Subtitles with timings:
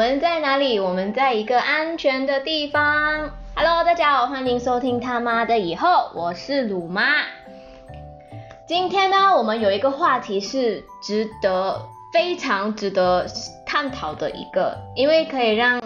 [0.00, 0.80] 我们在哪里？
[0.80, 3.32] 我们在一个安全的地方。
[3.54, 7.02] Hello，大家好，欢迎收听他妈的以后，我是鲁妈。
[8.66, 11.82] 今天呢，我们有一个话题是值得
[12.14, 13.26] 非常值得
[13.66, 15.78] 探讨的一个，因为可以让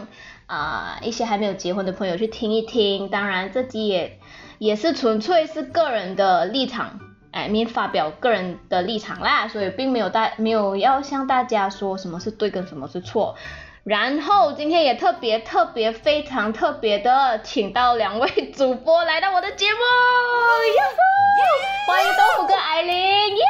[0.46, 3.08] 啊、一些还没有结婚的朋友去听一听。
[3.08, 4.20] 当然，这集也
[4.58, 7.00] 也是纯粹是个人的立场，
[7.32, 13.34] 哎，面发表个人的立场啦，所以并没有大没有要向大家说什么是对跟什么是错。
[13.84, 23.44] 然后今天也特别特别非常特别的请到两位主播来到我的节目，哟呼欢迎豆腐跟艾琳，哟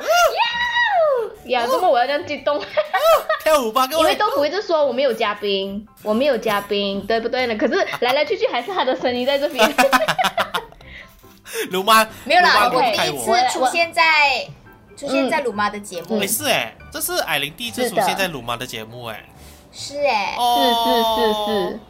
[0.00, 2.58] 哟呀，怎么我要这样激动？
[3.44, 4.02] 跳舞吧，各位！
[4.02, 7.54] 因为豆腐一直说我没有嘉宾，我没有嘉宾，对不对呢？
[7.56, 9.74] 可是来来去去还是他的声音在这边。
[11.70, 13.18] 鲁妈没有啦，我第一。
[13.18, 14.02] 次出现在
[14.96, 19.22] 出现在鲁妈的节目没，事哎，这是艾琳第一次出现在鲁妈的节目哎。
[19.76, 21.80] 是哎，哦，是是是是。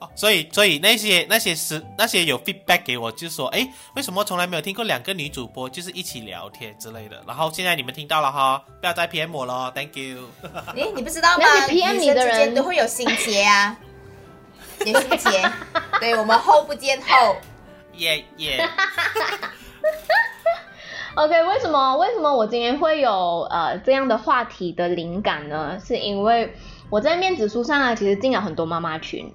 [0.00, 7.20] 哦，所以所以那些那些是那些有 feedback 给我，就说哎，为什么从来没有听过两个女主播就是一起聊天之类的？
[7.26, 10.28] 然后现在你们听到了哈，不要再 PM 我了，Thank you。
[10.76, 11.38] 哎，你不知道吗？
[11.40, 13.76] 那你 PM 你的人都会有心结啊，
[14.86, 15.50] 有心结。
[15.98, 17.34] 对我们后不见后，
[17.94, 18.68] 耶耶，
[21.16, 25.76] OK，为什么为什么我今天会有呃这样的话题的灵感呢？
[25.84, 26.54] 是因为
[26.90, 29.32] 我在面子书上啊，其实进了很多妈妈群，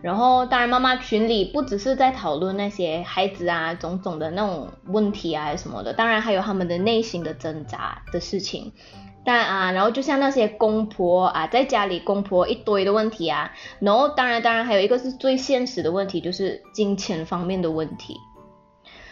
[0.00, 8.72] 然后当然妈妈群里不只是在讨论那些孩子啊种种的那种问题啊什么的，当然还有他们的内心的挣扎的事情。
[9.26, 13.50] 但啊，然后就像那些公婆啊，在家里公婆一堆的问题啊，
[13.80, 18.18] 然后当然当然还有一个是最现实的问题，就是金钱方面的问题。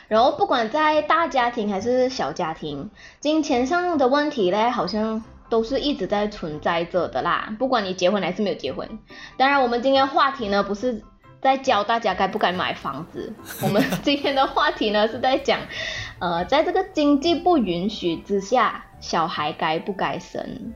[0.09, 2.91] 然后不管在大家庭还是小家庭，
[3.21, 7.55] 金钱上的问题嘞，好像都是一直在存在着的啦。
[7.59, 8.89] 不管你结婚还是没有结婚，
[9.37, 10.99] 当然我们今天话题呢不是
[11.43, 13.31] 在教大家该不该买房子，
[13.61, 15.61] 我们今天的话题呢是在讲，
[16.21, 20.73] 呃，在这个经济不允许之下，小孩该不该生？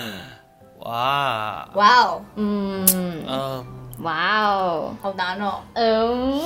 [0.84, 2.86] 哇，哇哦，嗯，
[3.26, 3.66] 嗯。
[4.02, 5.60] 哇哦，好难哦。
[5.74, 6.40] 嗯，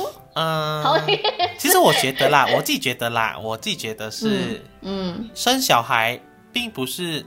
[0.83, 0.97] 好。
[0.97, 1.19] 嗯，
[1.59, 4.61] 其实我觉得啦，我自己觉得啦，我自己觉得是。
[4.81, 5.29] 嗯。
[5.35, 6.19] 生小孩
[6.53, 7.25] 并不是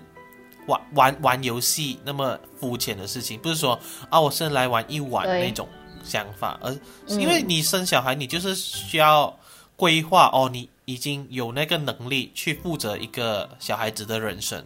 [0.67, 3.79] 玩玩玩游戏那么肤浅的事情，不是说
[4.09, 5.67] 啊我生来玩一玩那种
[6.03, 6.71] 想法，而
[7.07, 9.37] 是因为你生小孩，你就是需要
[9.75, 14.63] 规划哦，你已经有那个能力去负责一个小孩子的人生。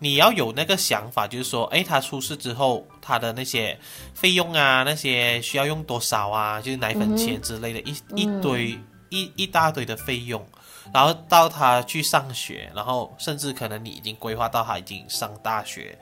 [0.00, 3.78] 你要有那个想法，就是说，哎，他出事之后，他的那些
[4.12, 10.46] 费用啊，那些需要用多少啊，就是奶粉钱之类的，一一堆一一大堆的费用。
[10.92, 15.98] 然后到他去上学，然后甚至可能你已经规划到他已经上大学，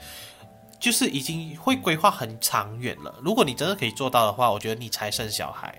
[0.81, 3.15] 就是已经会规划很长远了。
[3.23, 5.79] 如果你真的可以做到的话，我觉得你才生小孩，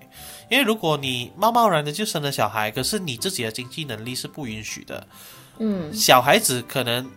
[0.49, 5.05] 因为如果你贸贸然的就生了小孩，可是你自己的经济能力是不允许的，
[5.59, 7.09] 嗯小孩子可能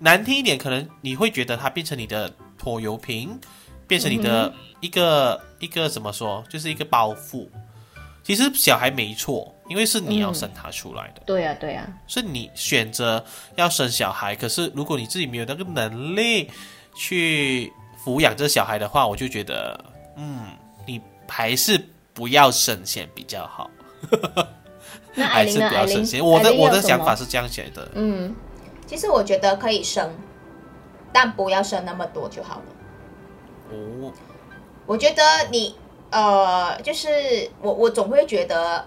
[0.00, 3.38] 难听一点，可能你会觉得他变成你的拖油瓶，
[3.86, 7.48] 变成你的一个、一个怎么说，就是一个包袱。
[8.22, 11.22] 其实小孩没错，因为是你要生他出来的。
[11.26, 13.24] 对呀、对呀、是你选择
[13.56, 16.50] 要生小孩，可是如果你自己没有那个能力
[16.94, 17.72] 去
[18.04, 19.78] 抚养这小孩的话，我就觉得，
[20.16, 20.46] 嗯，
[20.86, 21.78] 你还是
[22.14, 23.70] 不要生先比较好，
[25.14, 26.24] 还是不要生先。
[26.24, 28.34] 我的我的想法是这样写的，嗯
[28.86, 30.10] 其实我觉得可以生，
[31.12, 32.64] 但不要生那么多就好了。
[33.70, 34.10] 哦，
[34.86, 35.76] 我觉得你
[36.10, 38.82] 呃，就是我我总会觉得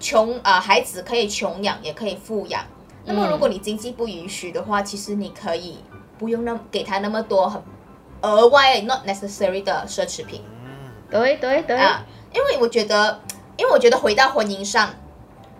[0.00, 2.64] 穷啊、呃孩子可以穷养，也可以富养。
[3.04, 3.30] 那么嗯。
[3.30, 5.78] 如果你经济不允许的话，其实你可以
[6.18, 7.62] 不用那给他那么多很
[8.22, 10.42] 额外 not necessary 的奢侈品。
[11.10, 12.04] 对对对，啊，
[12.34, 13.20] 因为我觉得，
[13.56, 14.90] 因为我觉得回到婚姻上，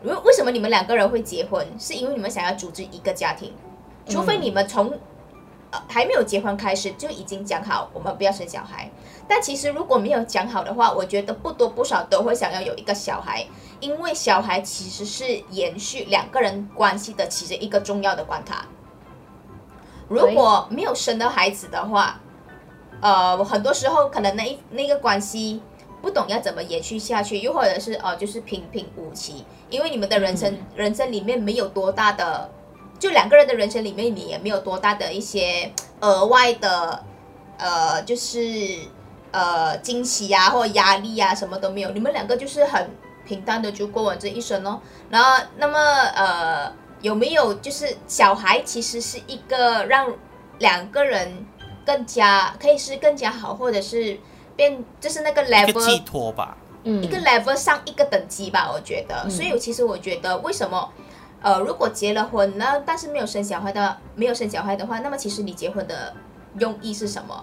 [0.03, 3.53] 为为什么你们两个人会结婚，是因为你们想要组织一个家庭，
[4.07, 4.93] 除非你们从
[5.71, 8.91] 呃还没有结婚开始就已经讲好我们不要生小孩。
[9.31, 13.47] 但其实如果没有讲好的话，我觉得不多不少都会想要有一个小孩，
[13.79, 18.67] 因为小孩其实是延续两个人关系的其中一个重要的关卡。
[20.09, 22.21] 如果没有生到孩子的话，
[23.01, 25.63] 呃，很多时候可能那一那个关系
[26.03, 32.51] 不懂要怎么延续下去，又或者是呃，就是平平无奇，因为你们的人生、人生里面没有多大的，
[32.99, 37.05] 就两个人的人生里面，你也没有多大的一些额外的，
[37.59, 38.77] 呃，就是
[39.33, 42.91] 呃惊喜啊或压力啊，什么都没有，你们两个就是很
[43.25, 44.81] 平淡的就过完这一生哦。
[45.09, 45.79] 然后，那么
[46.15, 50.13] 呃，有没有就是小孩其实是一个让
[50.59, 51.47] 两个人
[51.85, 54.19] 更加可以是更加好，或者是
[54.57, 56.57] 变就是那个 level 寄托吧。
[56.83, 59.23] 嗯一个 level 上一个等级吧，我觉得。
[59.25, 60.91] 嗯所以其实我觉得为什么？
[61.43, 66.15] 呃，如果结了婚呢，但是没有生小孩的，没有生小孩的话，那么其实你结婚的
[66.59, 67.43] 用意是什么？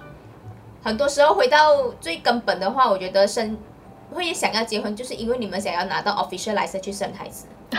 [0.88, 3.58] 很多时候回到最根本的话，我觉得生
[4.14, 7.46] 会想要结婚，就是因为你们想要拿到 official license 去生孩子。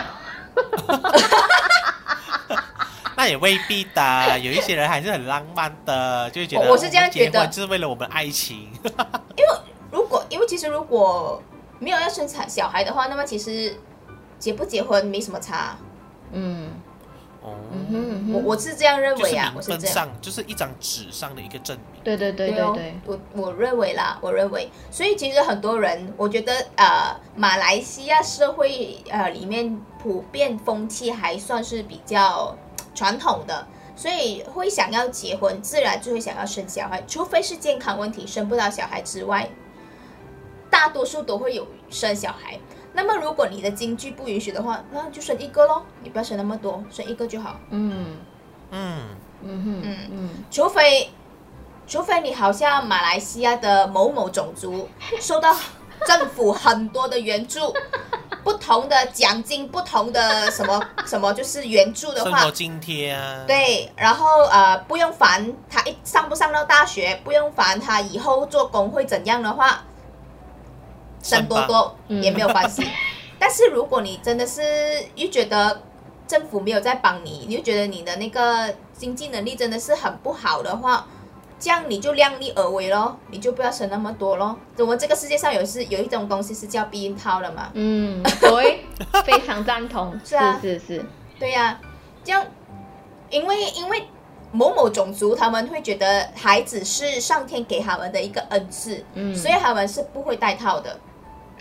[3.17, 8.69] 那也未必的，有一些人还是很浪漫的，就会觉得我我是这样觉得婚就是为了我们爱情。
[9.35, 9.49] 因为
[9.91, 11.41] 如果因为其实如果
[11.79, 13.75] 没有要生产小孩的话，那么其实
[14.37, 15.75] 结不结婚没什么差。
[16.31, 16.69] 嗯
[17.41, 20.09] 哦，嗯哼嗯哼，我我是这样认为啊，我是这样。
[20.21, 22.03] 就是一张纸上的一个证明。
[22.03, 32.57] 对对对对哦对，我我认为啦，我认为，所以其实很多人，我觉得呃，马来西亚社会呃里面普遍风气还算是比较
[32.93, 33.65] 传统的，
[33.95, 39.49] 所以会想要结婚，自然就会想要生小孩，除非是健康问题生不到小孩之外，
[40.69, 42.59] 大多数都会有生小孩。
[42.93, 47.59] 那么如果你的经济不允许的话，那就生一个咯，你不要生那么多，生一个就好。
[47.69, 48.17] 嗯
[48.71, 48.99] 嗯，
[49.43, 49.97] 嗯哼嗯。
[50.11, 50.29] 嗯。
[50.51, 51.11] 除非，
[51.87, 54.89] 除非你好像马来西亚的某某种族
[55.19, 55.55] 受到
[56.05, 57.73] 政府很多的援助，
[58.43, 69.83] 不同的奖金，不同的什么 什么，就是援助的话生活，津贴啊，，对，然后呃不用烦他一上不上到大学，不用烦他以后做工会怎样的话，
[71.21, 72.21] 生多多嗯。
[72.21, 72.87] 也没有关系。
[73.39, 74.61] 但是如果你真的是
[75.15, 75.81] 又觉得
[76.27, 81.07] 政府没有在帮你，你又觉得你的那个经济能力真的是很不好的话，
[81.57, 84.57] 这样你就量力而为咯，你就不要生那么多咯。
[84.75, 88.85] 怎么这个世界上有是有一种东西是叫避孕套的嘛，嗯，对，
[89.25, 90.59] 非常赞同，是啊。
[90.61, 91.05] 是是，
[91.39, 91.79] 对呀、
[92.23, 92.45] 这样，
[93.29, 94.07] 因为因为
[94.51, 100.99] 某某种族他们会觉得孩子是上天给他们的一个恩赐，嗯，所以他们是不会戴套的，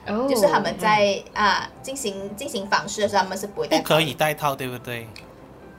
[0.08, 5.06] 哦就是他们在啊进行进行访视的时候，他们是不会戴不可以戴套，对不对？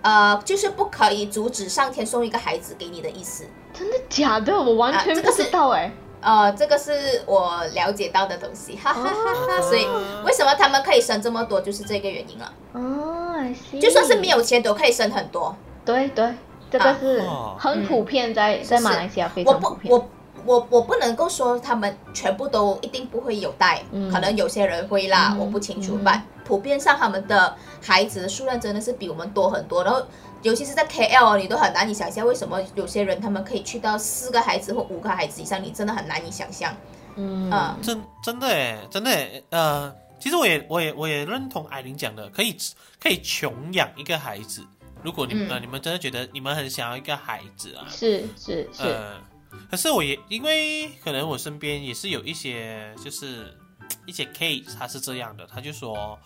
[0.01, 3.45] 呃，就是不可以阻止上天送一个孩子给你的意思。
[3.73, 4.53] 真的假的？
[4.57, 5.91] 我完全不啊这个是知道哎，
[6.21, 9.57] 呃，这个是我了解到的东西，哈哈哈哈。
[9.57, 9.85] 哦所以
[10.25, 12.53] 为什么他们可以生这么多，就是这个原因了。
[12.71, 15.55] 哦，I see，就算是没有钱，都可以生很多。
[15.83, 16.33] 对对，
[16.71, 19.91] 这个是哦很普遍，在在马来西亚非我不，常普遍。
[19.91, 20.05] 我我
[20.45, 25.95] 我我不能够说他们全部都一定不会有带，嗯可能有些人会啦，嗯我不清楚。
[25.97, 30.01] 嗯但、普遍上他们的孩子的数量真的是比我们多很多，然后。
[30.41, 36.73] 尤其是在 KL，你都很难以想象为什么有些人他们可以去到四个孩子或五个孩子以上，你真的很难以想象。
[37.17, 42.55] 嗯嗯真真的诶，真的诶，呃，其实我也我也我也认同艾琳讲的，可以
[43.03, 44.65] 可以穷养一个孩子。
[45.03, 49.15] 如果你们、嗯呃你们真的觉得你们很想要一个孩子啊，是是是，呃，
[49.69, 53.57] 可是我也因为可能我身边也是有一些就是
[54.05, 56.17] 一些 case，他是这样的，他就说，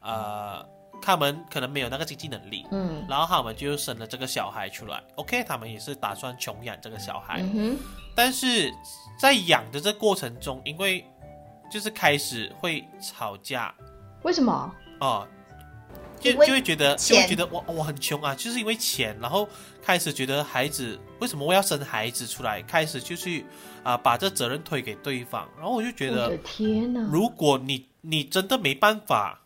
[0.00, 0.64] 呃，
[1.00, 7.76] 他们可能没有那个经济能力，嗯然后他们就生了这个小孩出来，OK，他们也是打算穷养这个小孩，嗯
[8.14, 8.72] 但是
[9.18, 11.04] 在养的这过程中，因为
[11.70, 13.74] 就是开始会吵架，
[14.22, 14.74] 为什么？
[15.00, 15.26] 哦。
[16.20, 19.48] 就就会觉得就会觉得我我很穷啊，就是因为钱，然后
[19.82, 23.44] 开始觉得孩子为什么我要生孩子出来，开始就去
[23.82, 27.00] 啊、把这责任推给对方，然后我就觉得，天哪！
[27.10, 29.40] 如果你你真的没办法，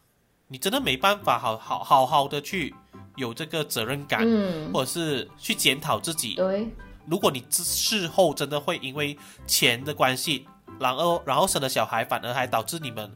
[0.49, 2.75] 你真的没办法好好好好的去
[3.17, 6.69] 有这个责任感，嗯，或者是去检讨自己，对，
[7.07, 10.47] 如果你之事后真的会因为钱的关系，
[10.81, 13.15] 然后然后生了小孩，反而还导致你们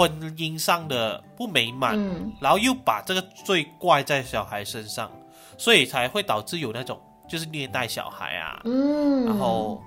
[0.00, 2.32] 婚姻上的不美满，嗯。
[2.40, 5.10] 然后又把这个罪怪在小孩身上，
[5.58, 9.82] 所以才会导致有那种就是虐待小孩啊，嗯，然后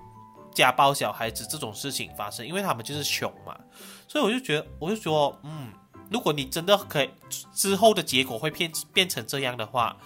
[0.54, 3.58] 家暴小孩子这种事情发生，因为他们就是穷嘛，
[4.08, 5.74] 所以我就觉得，我就说，嗯，
[6.12, 7.10] 如果你真的可以
[7.52, 9.98] 之后的结果会变变成这样的话，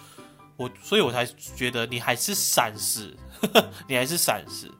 [0.56, 3.14] 我所以我才觉得你还是闪失，
[3.86, 4.70] 你还是闪失，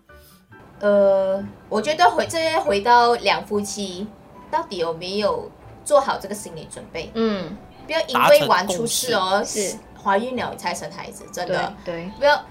[0.81, 4.07] 呃，我觉得回这回到两夫妻
[4.51, 5.51] 到底有没有
[5.85, 7.11] 做好这个心理准备？
[7.15, 12.45] 嗯，不要因为玩出事哦，是怀孕了才生孩子，真的对，不要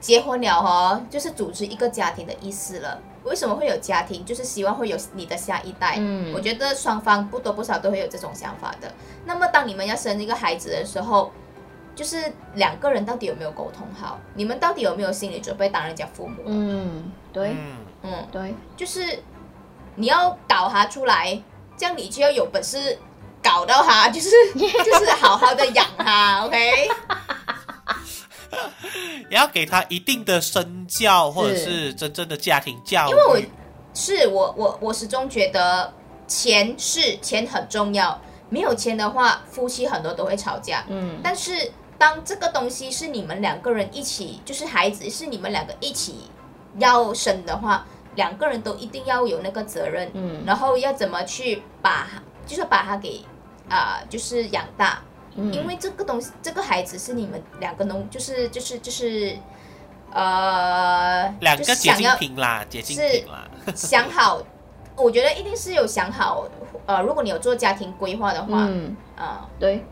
[0.00, 3.00] 结婚了哦，就是组织一个家庭的意思了。
[3.24, 4.24] 为什么会有家庭？
[4.24, 5.94] 就是希望会有你的下一代。
[5.98, 8.92] 嗯我觉得双方不多不少都会有这种想法的。
[9.24, 11.30] 那么当你们要生一个孩子的时候，
[11.94, 14.18] 就是两个人到底有没有沟通好？
[14.34, 16.42] 你们到底有没有心理准备当人家父母？
[16.46, 19.22] 嗯，对嗯，嗯，对，就是
[19.94, 21.40] 你要搞他出来，
[21.76, 22.98] 这样你就要有本事
[23.42, 26.88] 搞到他，就是 就是好好的养他，OK？
[29.30, 33.10] 也要给他一定的身教，或者是真正的家庭教育。
[33.10, 33.40] 因为我
[33.94, 35.92] 是我我我始终觉得
[36.26, 38.20] 钱是钱很重要，
[38.50, 40.84] 没有钱的话，夫妻很多都会吵架。
[40.88, 46.30] 嗯，但是当这个东西是你们两个人一起，就是孩子是你们两个一起
[46.78, 50.10] 要生的话，两个人都一定要有那个责任。
[50.14, 52.08] 嗯然后要怎么去把，
[52.46, 53.24] 就是把他给
[53.68, 55.00] 啊、就是养大。
[55.34, 59.34] 嗯因为这个东西，这个孩子是你们两个农，就是就是就是，
[60.12, 63.48] 呃，两个结晶就是想要品啦，结晶品啦。
[63.74, 64.42] 想好，
[64.94, 66.46] 我觉得一定是有想好。
[66.84, 69.86] 呃，如果你有做家庭规划的话，嗯，啊、对，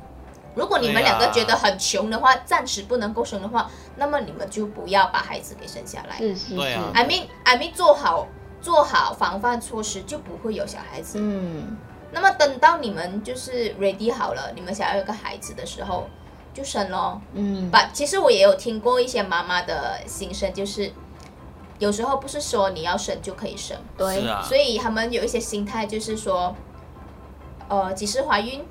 [0.54, 6.19] 如果你们两个觉得很穷的话，暂时不能够生的话，那么你们就不要把孩子给生下来。
[6.19, 8.26] 是是是对啊，I mean I mean 做好
[8.61, 11.19] 做好防范措施，就不会有小孩子。
[11.21, 11.76] 嗯。
[12.12, 16.09] 那么等到你们就是 ready 好了，你们想要有个孩子的时候，
[16.52, 17.23] 就生咯。
[17.35, 20.92] 嗯，把其实我也有听过一些妈妈的心声，就是
[21.78, 26.52] 有时候不是说你要生就可以生，对，啊，所以他们有一些心态就是说，
[27.69, 28.64] 呃，几时怀孕，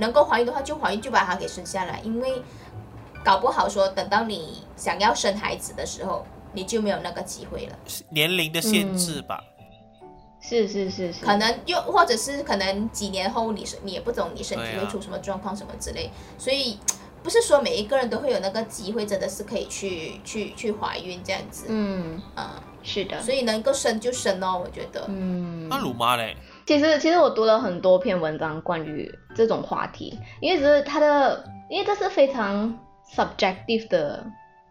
[0.00, 2.42] 能够怀孕的话就怀孕，就把它给生下来，因为
[3.24, 7.78] 搞不好说等到你想要生孩子的时候，你就没有那个机会了。
[8.08, 9.44] 年龄的限制吧。
[10.42, 16.78] 是是是是，可能又或者是可能几年后你是你也不懂你身体会出什么状况什么之类，所以
[17.22, 26.34] 不是说每一个人都会有那个机会，真的是可以去去去怀孕这样子，嗯，啊、是的，所以能够生就生哦，我觉得，嗯，那鲁妈嘞？
[26.70, 32.78] 其实其实我读了很多篇文章关于这种话题，因为只是它的，因为这是非常
[33.12, 34.24] subjective 的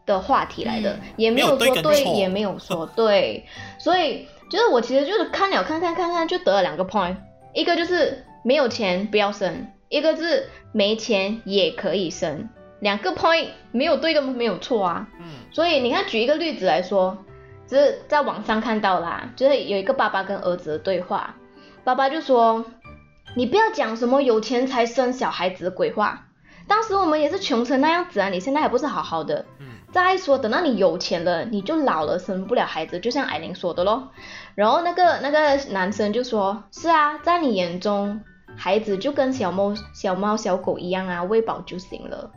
[0.06, 3.46] 的话题来的，嗯也没有说对，也没有说对，
[3.78, 7.18] 所以就是我其实就是看了看看看看，就得了两个 point，
[7.54, 12.48] 一个就是没有钱不要生，一个是没钱也可以生，
[12.80, 17.18] 两个 point 没有对跟没有错啊，嗯，所以你看，举一个例子来说，
[17.68, 21.36] 只是在网上看到啦，就是有一个爸爸跟儿子的对话，
[21.84, 22.66] 爸爸就说
[23.36, 26.28] ：“你不要讲什么有钱才生小孩子的鬼话，
[26.68, 29.46] 当时我们也是穷成那样子啊，你现在还不是好好的。
[29.60, 34.10] 嗯再说，等到你有钱了，你就老了生不了孩子，就像艾琳说的咯。
[34.54, 38.22] 然后那个那个男生就说：是啊，在你眼中，
[38.56, 42.30] 孩子就跟小猫、小猫、小狗一样啊，喂饱就行了。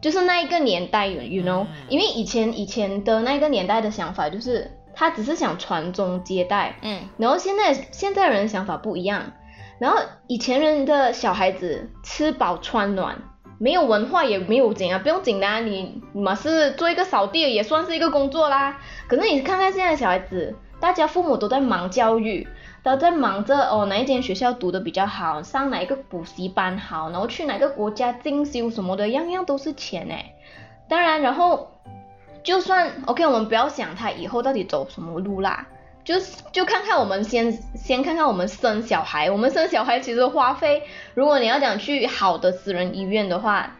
[0.00, 9.32] 就是那一个年代，you know，、嗯因为以前以前的那个年代的想法就是，他只是想传宗接代，嗯然后现在现在人的想法不一样，
[9.78, 13.18] 然后以前人的小孩子吃饱穿暖，
[13.58, 18.80] 没有文化也没有怎样，不用紧的、啊，你你嘛是做一个扫地也算是一个工作啦。
[19.06, 22.48] 可是你看看现在的小孩子，大家父母都在忙教育，
[22.82, 30.32] 都在忙着哦哪一间学校读的比较好，上哪一个补习班好，然后去哪个国家进修什么的，样样都是钱哎。
[30.88, 31.68] 当然，然后
[32.46, 35.66] 就算 OK，我们不要想他以后到底走什么路啦，
[36.04, 36.14] 就
[36.52, 40.84] 就看看我们先先看看我们生小孩，我们生小孩其实花费，
[41.14, 43.76] 如果你要讲去好的私人医院的话，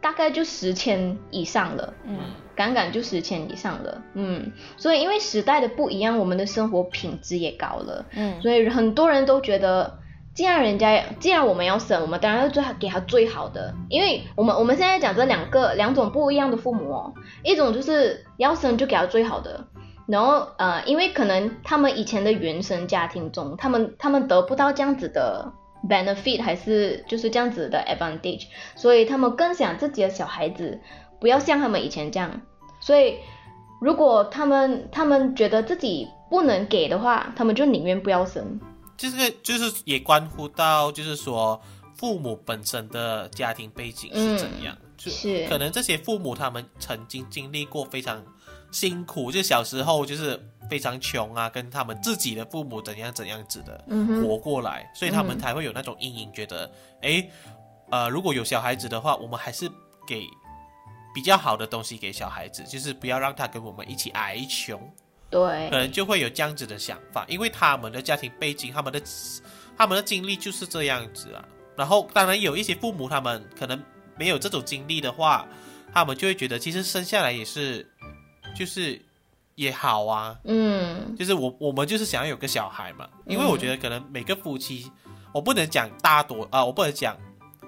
[0.00, 2.18] 大概就十千以上了，嗯。
[2.54, 8.40] 敢敢就十千以上了，嗯，所以因为时代的不一样，我们的生活品质也高了，嗯。
[8.42, 9.98] 所以很多人都觉得，
[10.34, 17.12] 既然人家既然我们要生，我们当然要最好给他最好的，因为我们我们现在讲这两个两种不一样的父母哦，
[17.42, 19.66] 一种就是要生就给他最好的，
[20.06, 25.52] 然后呃，因为可能他们以前的原生家庭中，他们他们得不到这样子的
[25.86, 30.80] benefit，还是就是这样子的 advantage，所以他们更想自己的小孩子
[31.20, 32.40] 不要像他们以前这样，
[32.80, 33.16] 所以
[33.82, 38.58] 如果他们他们觉得自己不能给的话，他们就宁愿不要生。
[38.96, 41.60] 这个就是也关乎到，就是说
[41.96, 48.22] 父母本身的家庭背景是怎样，就是可能这些父母他们曾经经历过非常
[48.70, 56.70] 辛苦，就小时候就是非常穷啊，跟他们自己的父母怎样怎样子的嗯，活过来，所以他们嗯才会有那种阴影，觉得
[57.02, 57.30] 诶，
[57.90, 59.68] 呃，如果有小孩子的话，我们还是
[60.06, 60.24] 给
[61.14, 64.80] 比较好的东西给小孩子，就是不要让他跟我们一起挨穷。
[65.32, 69.02] 对可，能就会有这样子的想法，因为他们的家庭背景、他们的
[69.76, 71.42] 他们的经历就是这样子啊。
[71.74, 73.82] 然后，当然有一些父母他们可能
[74.18, 75.48] 没有这种经历的话，
[75.90, 77.90] 他们就会觉得其实生下来也是，
[78.54, 79.00] 就是
[79.54, 80.38] 也好啊。
[80.44, 84.92] 嗯就是我我们就是想要有个小孩嘛，因为我觉得可能每个夫妻，
[85.32, 87.16] 我不能讲大多啊、我不能讲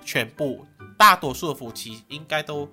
[0.04, 0.66] 全部，
[0.98, 2.70] 大多数的夫妻应该都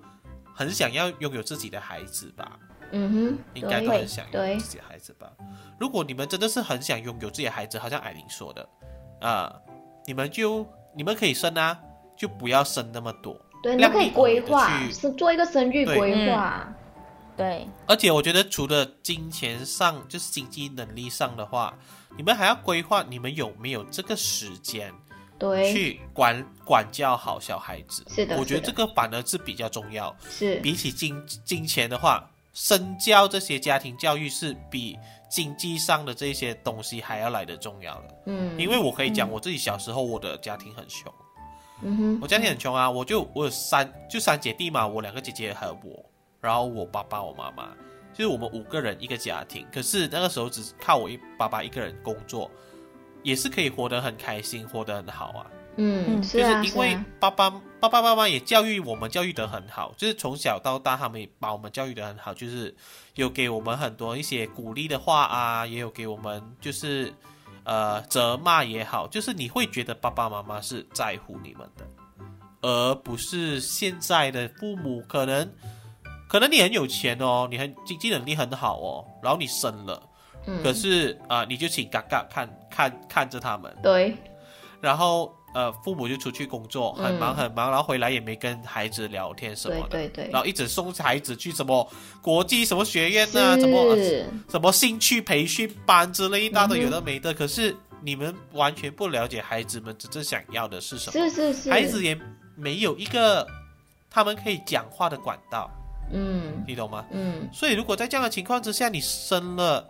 [0.54, 2.58] 很想要拥有自己的孩子吧。
[2.92, 5.30] 嗯哼，应该都很想拥有自己的孩子吧。
[5.78, 8.68] 如果你们真的是很想拥有自己的孩子，好像艾琳说的，
[9.20, 9.52] 啊、
[10.06, 11.78] 你们就你们可以生啊，
[12.16, 13.36] 就不要生那么多。
[13.62, 16.72] 对，你们可以规划，去是做一个生育规划。
[17.34, 21.72] 对，而且我觉得除了金钱上，就是经济能力上的话，
[22.14, 24.92] 你们还要规划你们有没有这个时间
[25.38, 28.04] 对，去管管教好小孩子。
[28.08, 30.14] 是的我觉得这个反而是比较重要。
[30.28, 34.98] 是，比起金金钱的话，身教这些家庭教育是比
[35.30, 38.22] 经济上的这些东西还要来的重要的。
[38.26, 41.12] 嗯，因为我可以讲我自己小时候，我的家庭很穷，
[41.82, 46.04] 嗯哼，我家庭很穷啊，我就我有三就三姐弟嘛，我两个姐姐还有我，
[46.40, 47.68] 然后我爸爸我妈妈，
[48.12, 49.66] 就是我们五个人一个家庭。
[49.72, 52.50] 可是那个时候只是靠我一爸爸一个人工作，
[53.22, 55.46] 也是可以活得很开心，活得很好啊。
[55.76, 57.50] 嗯，就是因为爸爸
[57.80, 62.74] 爸爸妈妈也教育我们，教育得很好，就是从小到大他们也把我们教育得很好，就是
[63.14, 67.12] 有给我们很多一些鼓励的话啊，也有给我们就是
[67.64, 71.84] 呃责骂也好，就是你会觉得爸爸妈妈是在乎你们的，
[72.60, 75.50] 而不是现在的父母可能
[76.28, 80.02] 可能你很有钱哦，你很经济能力很好哦，然后你生了，
[80.46, 83.74] 嗯，可是啊、你就请嘎嘎看看看着他们。
[83.82, 84.16] 对，
[84.80, 87.36] 然后呃，父母就出去工作，很忙嗯。
[87.36, 90.30] 很忙，然后回来也没跟孩子聊天什么的，对对对。
[90.32, 91.86] 然，后一直送孩子去什么
[92.20, 93.96] 国际什么学院啊，什么
[94.48, 102.18] 什么兴趣培训班之类一大堆有的没的，可是你们完全不了解孩子们真正想要的是什么，是是是，孩子也
[102.56, 103.46] 没有一个
[104.10, 105.70] 他们可以讲话的管道，
[106.12, 106.64] 嗯。
[106.66, 107.04] 你懂吗？
[107.10, 109.86] 嗯，所以如果在这样的情况之下，你生了。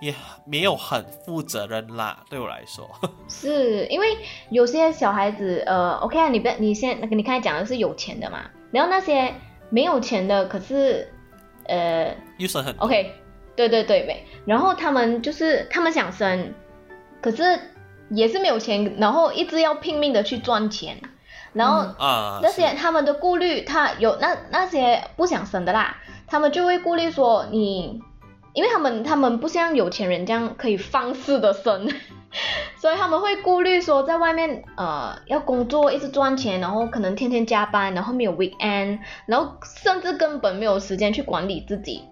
[0.00, 2.88] 也没有很负责任啦，对我来说，
[3.28, 4.06] 是因为
[4.50, 9.32] 有些小孩子，呃，OK 啊，你不要，你先，那个你刚才讲的是有钱的嘛，然后那些
[9.70, 11.10] 没有钱的，可是，
[11.66, 13.12] 呃又生很，OK，
[13.56, 16.52] 对对对对，然后他们就是他们想生，
[17.22, 17.58] 可是
[18.10, 21.00] 也是没有钱，然后一直要拼命的去赚钱，
[21.54, 28.00] 然后啊，那些他们的顾虑，他有那那些不想生的啦，他们就会顾虑说你，
[28.56, 31.88] 因为他们他们不像有钱人这样可以放肆的生，
[32.80, 42.02] 所以他们会顾虑说在外面呃要工作一直赚钱，然后可能天天加班，然后没有 weekend，然后甚至根本没有时间去管理自己，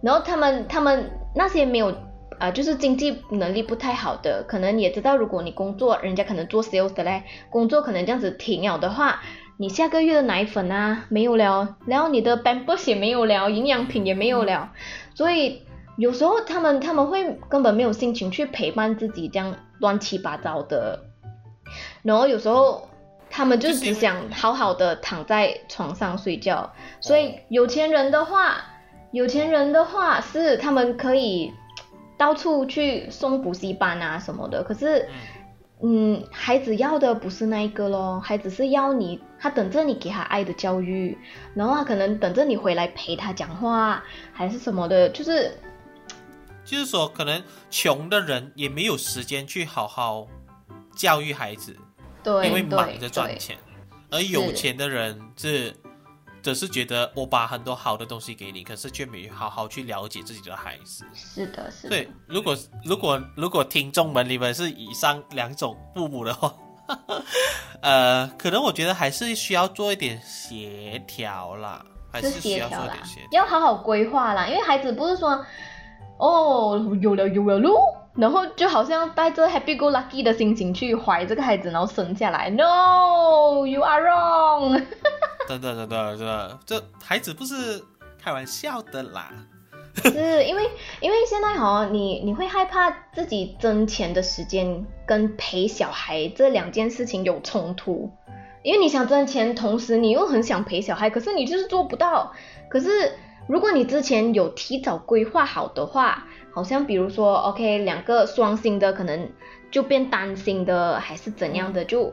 [0.00, 1.92] 然后他们他们那些没有。
[2.40, 9.20] 啊、就是经济能力不太好的，可能也知道，如果你工作，人家可能做 sales 的嘞，工作可能这样子停了的话，
[9.56, 14.70] 你下个月的奶粉啊没有了，然后你的 pampers 也没有了，营养品也没有了，
[15.16, 15.62] 所以
[15.98, 20.98] 有时候他们他们会根本没有心情去陪伴自己这样乱七八糟的，
[22.02, 22.88] 然后有时候
[23.28, 28.64] 他们就只想好好的躺在床上睡觉，所以有钱人的话，
[29.10, 31.52] 有钱人的话是他们可以
[32.16, 35.08] 到处去送补习班啊什么的，可是。
[35.80, 41.16] 嗯，孩子要的不是那一个咯，孩子是要你，他等着你给他爱的教育，
[41.54, 45.52] 然后他可能等着你回来陪他讲话，还是什么的，就是
[46.68, 50.28] 就是说，可能穷的人也没有时间去好好
[50.94, 51.74] 教育孩子，
[52.22, 53.56] 对，因为忙着对赚，钱；
[54.10, 55.74] 而有钱的人是
[56.42, 61.06] 只是觉得我把很多好的东西给你，可是却没好好去了解自己的孩子。
[61.14, 66.54] 是的，是的，对，如果如果如果听众们你们是以上两种父母的话，
[67.80, 73.42] 呃，可能我觉得还是需要做一点协调啦，还是是需要做一点协，调。
[73.42, 75.44] 要好好规划啦，因为孩子不是说
[76.18, 77.78] 哦有了有了咯，
[78.14, 84.82] 然后就好像带着 happy go lucky 的心情去怀这个孩子，然后生下来，no，you are wrong。
[85.48, 87.82] 真的真的真的，这孩子不是
[88.22, 89.30] 开玩笑的啦。
[90.04, 90.62] 是因为
[91.00, 98.10] 因为现在哈、你你会害怕自己挣钱的时间跟陪小孩这两件事情有冲突，
[98.62, 102.32] 因为你想挣钱，同时你又很想陪小孩，可是你就是做不到。
[102.68, 103.12] 可是
[103.48, 109.30] 如果你之前有提早规划好的话，好像比如说，OK，两个双薪的可能
[109.70, 112.12] 就变单薪的，还是怎样的，就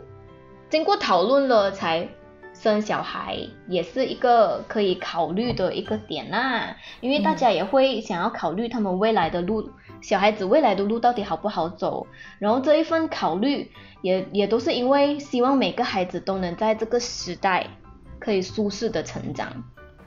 [0.69, 2.07] 经过讨论了才
[2.53, 6.77] 生小孩，也是一个可以考虑的一个点啦。
[7.01, 9.69] 因为大家也会想要考虑他们未来的路，
[10.01, 12.07] 小孩子未来的路到底好不好走，
[12.39, 13.69] 然后这一份考虑
[14.01, 17.67] 也也都是因为希望每个孩子都能在这个时代
[18.19, 19.51] 可以舒适的成长。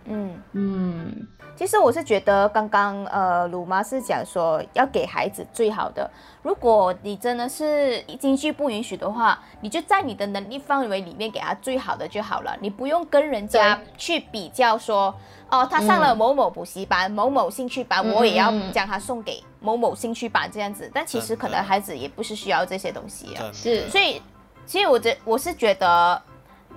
[0.08, 0.42] 嗯。
[0.52, 6.10] 嗯，其实我是觉得，刚刚呃，鲁妈是讲说要给孩子最好的。
[6.42, 15.14] 如果你真的是经济不允许的话，你就在你的能力范围里面给他最好的就好了，你不用跟人家去比较说，
[15.50, 20.90] 哦，他上了嗯某某补习班、某某兴趣班，嗯我也要将他送给某某兴趣班这样子。
[20.94, 23.50] 但其实可能孩子也不是需要这些东西啊。
[23.52, 24.22] 是所以，
[24.64, 26.20] 其实我觉我是觉得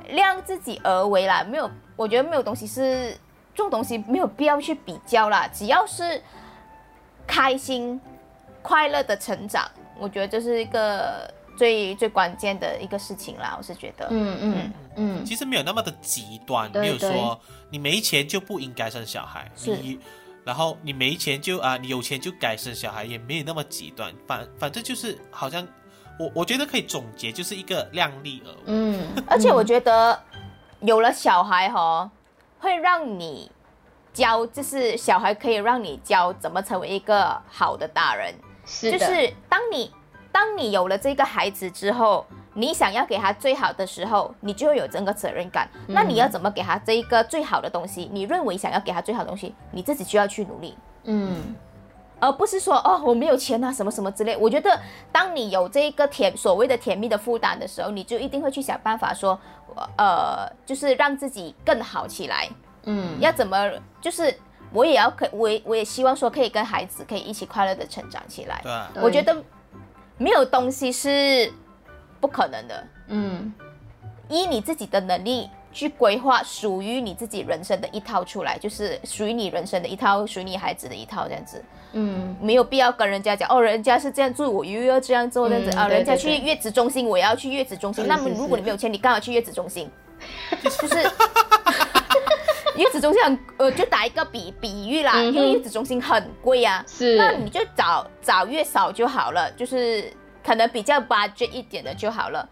[0.10, 1.70] 量自己而为啦，没有，
[2.01, 3.11] 我觉得没有东西是
[3.53, 6.19] 这种东西没有必要去比较啦，只要是
[7.27, 8.01] 开心、
[8.63, 13.55] 快乐的成长，我觉得这是一个最最关键的一个事情啦。
[13.55, 19.77] 我是觉得，嗯嗯嗯，其实没有那么的极端，对没有说你没钱就不应该生小孩，是。
[19.77, 19.99] 你
[20.43, 25.67] 然后你没钱就啊，你有钱就该生小孩，也没有那么极端，反反正就是好像
[26.19, 28.57] 我我觉得可以总结就是一个量力而为。
[28.65, 30.19] 嗯， 而且我觉得
[30.82, 32.10] 有了小孩哈，
[32.60, 33.52] 会让你
[34.13, 38.34] 教，就是小孩可以让你教怎么成为一个好的大人。
[38.65, 39.91] 是的，就是当你
[40.32, 45.70] 当你有了这个孩子之后，你想要给他最好的时候，你就会有整个责任感。
[45.88, 48.10] 那你要怎么给他这一个最好的东西？
[48.12, 50.76] 你认为想要给他最好的东西，你自己就要去努力。
[51.04, 51.56] 嗯
[52.21, 54.38] 而不是说哦我没有钱啊什么什么之类。
[54.38, 54.79] 我觉得
[55.12, 59.38] 当你有这个甜所谓的甜蜜的负担的时候，你就一定会去想办法说，
[59.97, 62.47] 呃，就是让自己更好起来。
[62.84, 64.34] 嗯，要怎么就是
[64.71, 68.62] 我也要可我也我也希望说可以跟孩子可以一起快乐的成长起来。
[68.93, 69.36] 对我觉得
[70.17, 71.51] 没有东西是
[72.19, 73.53] 不可能的，嗯
[74.29, 75.49] 依你自己的能力。
[75.71, 81.63] 去规划属于你自己人生的一套出来，就是属于你人生的一套，属于你孩子的一套这样子。
[81.93, 85.88] 嗯没有必要跟人家讲哦，人家是这样做，我又要这样做这样子、啊。
[85.88, 88.03] 人家去月子中心，我也要去月子中心。
[88.03, 89.89] 是那么如果你没有钱，你干嘛去月子中心？
[90.79, 90.95] 就是
[92.77, 96.84] 月子中心很呃，就打一个比比喻啦，嗯因为月子中心很贵啊。
[96.88, 100.12] 是，那你就找找月嫂就好了，就是
[100.45, 102.47] 可能比较 budget 一点的就好了。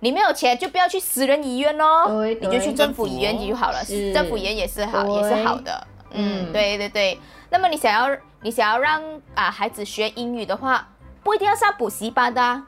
[0.00, 3.84] 你没有钱就不要去私人医院哦，你就去政府医院就好了。
[3.84, 5.86] 是政府医院也是好，也是好的。
[6.10, 7.18] 嗯，嗯对对对。
[7.50, 9.02] 那么你想要你想要让
[9.34, 10.88] 啊孩子学英语的话，
[11.22, 12.66] 不一定要上补习班的、啊。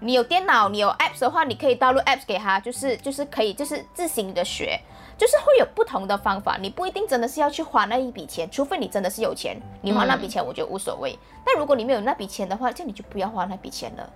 [0.00, 4.78] 你有电脑，你有 apps 的话，你可以导入 apps 给他，就是就是可以就是自行的学，
[5.16, 6.58] 就是会有不同的方法。
[6.60, 11.18] 你不一定真的是要去花那一笔钱，除非你真的是有钱，你花那笔钱我觉得无所谓。
[11.44, 14.10] 但如果你没有那笔钱的话，这样你就不要花那笔钱了。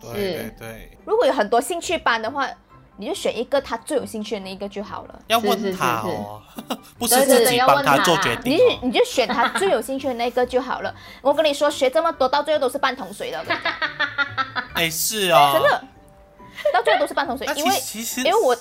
[0.00, 0.16] 对是。
[0.16, 2.48] 对对，如果有很多兴趣班的话，
[2.96, 5.22] 你就选一个他最有兴趣的那一个就好了。
[5.26, 6.08] 要是是问他是。
[6.08, 6.42] 是哦，
[6.98, 8.78] 不是自己帮他做决你定哦。
[8.80, 10.94] 就你就选他最有兴趣的那个就好了。
[11.20, 13.44] 我跟你说，学这么多，到最后都是半桶水的，
[14.74, 15.84] 哎，是哦，真的，
[16.72, 18.56] 到最后都是半桶水因为其实因为我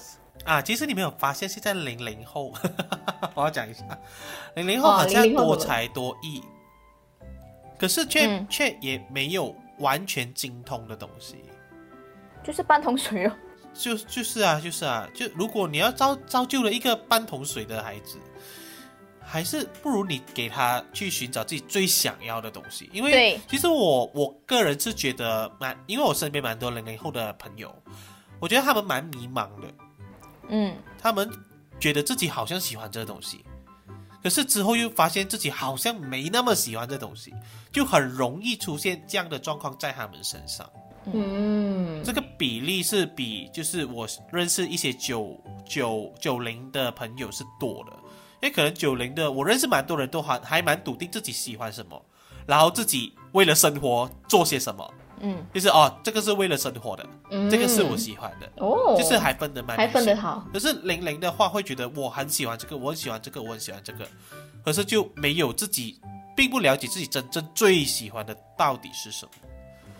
[0.45, 2.51] 啊，其实你没有发现，现在零零后，
[3.35, 3.83] 我要讲一下，
[4.55, 6.41] 零零后哦好像00后怎么多才多艺，
[7.77, 8.47] 可是却、嗯。
[8.49, 11.35] 却也没有完全精通的东西。
[12.43, 13.31] 就是半桶水哦。
[13.73, 18.19] 就就是啊，就是啊，就如果你要造造就了一个半桶水的孩子，
[19.19, 22.87] 还是不如你给他去寻找自己最想要的东西。
[22.93, 27.73] 因为其实我我个人是觉得蛮，因为我身边蛮多零零后的朋友，
[28.39, 29.67] 我觉得他们蛮迷茫的。
[30.49, 31.27] 嗯，他们
[31.79, 33.43] 觉得自己好像喜欢这个东西，
[34.23, 37.33] 可是之后又发现自己好像没那么喜欢这东西，
[37.71, 40.67] 就很容易出现这样的状况在他们身上。
[41.11, 42.01] 嗯。
[42.03, 47.91] 这个比例是比就是我认识一些九九九零的朋友是多的，
[48.41, 52.05] 因为可能九零的我认识蛮多人都还还蛮笃定自己喜欢什么，
[52.45, 54.93] 然后自己为了生活做些什么，
[55.25, 57.49] 嗯，就是哦这个是为了生活的，嗯。
[57.49, 64.05] 这个是我喜欢的，哦，就是还分得蛮还分得好，可是零零的话，会觉得我很喜欢这个，我很喜欢这个，我很喜欢这个，
[64.65, 65.97] 可是就没有自己，
[66.35, 69.31] 并不了解自己真正最喜欢的到底是什么。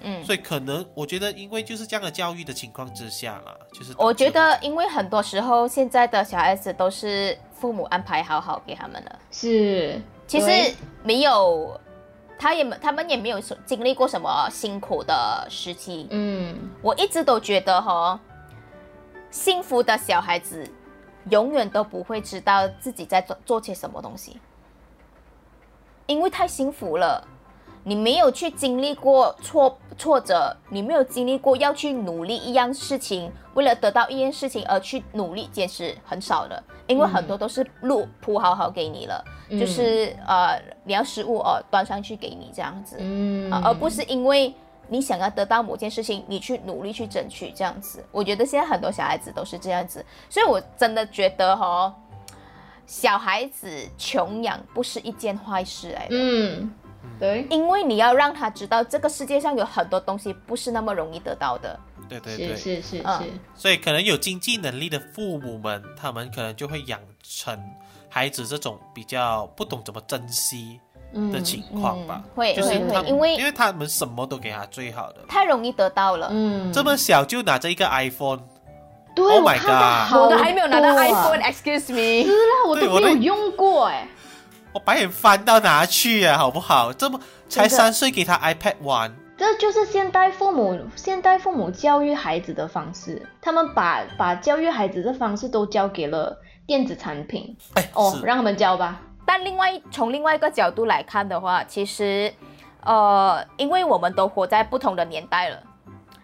[0.04, 0.24] 嗯。
[0.26, 11.80] 所以可能我觉得，因为就是这样的教育的情况之下啦，就是我觉得因为很多时候现在的小孩子都是父母安排好好给他们的，是，其实没有，
[12.44, 16.08] 他也没他们也没有经历过什么辛苦的时期。
[16.10, 18.20] 嗯我一直都觉得哈，
[19.32, 20.70] 幸福的小孩子
[21.30, 24.42] 永远都不会知道自己在做做些什么东西，
[26.06, 27.26] 因为太幸福了。
[27.84, 42.98] 你没有去经历过挫挫折，你没有经历过要去努力一样事情，为了得到一件事情而去努力，坚持很少的，因为很多都是路铺好好给你了，嗯就是呃你要食物哦端上去给你这样子，
[43.64, 44.54] 而不是因为
[44.88, 48.04] 你想要得到某件事情，你去努力去争取这样子。
[48.12, 51.94] 我觉得现在很多小孩子都是这样子，所以我真的觉得哈，
[52.86, 56.74] 小孩子穷养不是一件坏事来的，嗯，
[57.24, 61.80] 对，因为你要让他知道这个世界上有很多东西不是那么容易得到的。
[62.10, 67.58] 对对是对，是是嗯是，所以可能有经济能力的父母们，他们可能就会养成
[68.10, 70.82] 孩子这种比较不懂怎么珍惜
[71.32, 72.22] 的情况吧。
[72.26, 76.28] 嗯会就是因为因为他们什么都给他最好的，太容易得到了。
[76.30, 78.42] 嗯，这么小就拿着一个 iPhone，
[79.16, 82.30] 对 Oh 我 my god 我都还没有拿到多啊 iPhone，excuse me。
[82.30, 84.08] 啦，我都对我都没有用过哎。
[84.74, 86.92] 我把眼翻到哪去啊，好不好？
[86.92, 97.56] 这么才三岁给他 iPad 玩，这就是现代父母现代父母教育孩子的方式，他们把把教育孩子的方式都交给了电子产品。
[97.76, 99.00] 哎，哦，是让他们教吧。
[99.26, 102.34] 但另外从另外一个角度来看的话，其实，
[102.84, 105.60] 呃，因为我们都活在不同的年代了，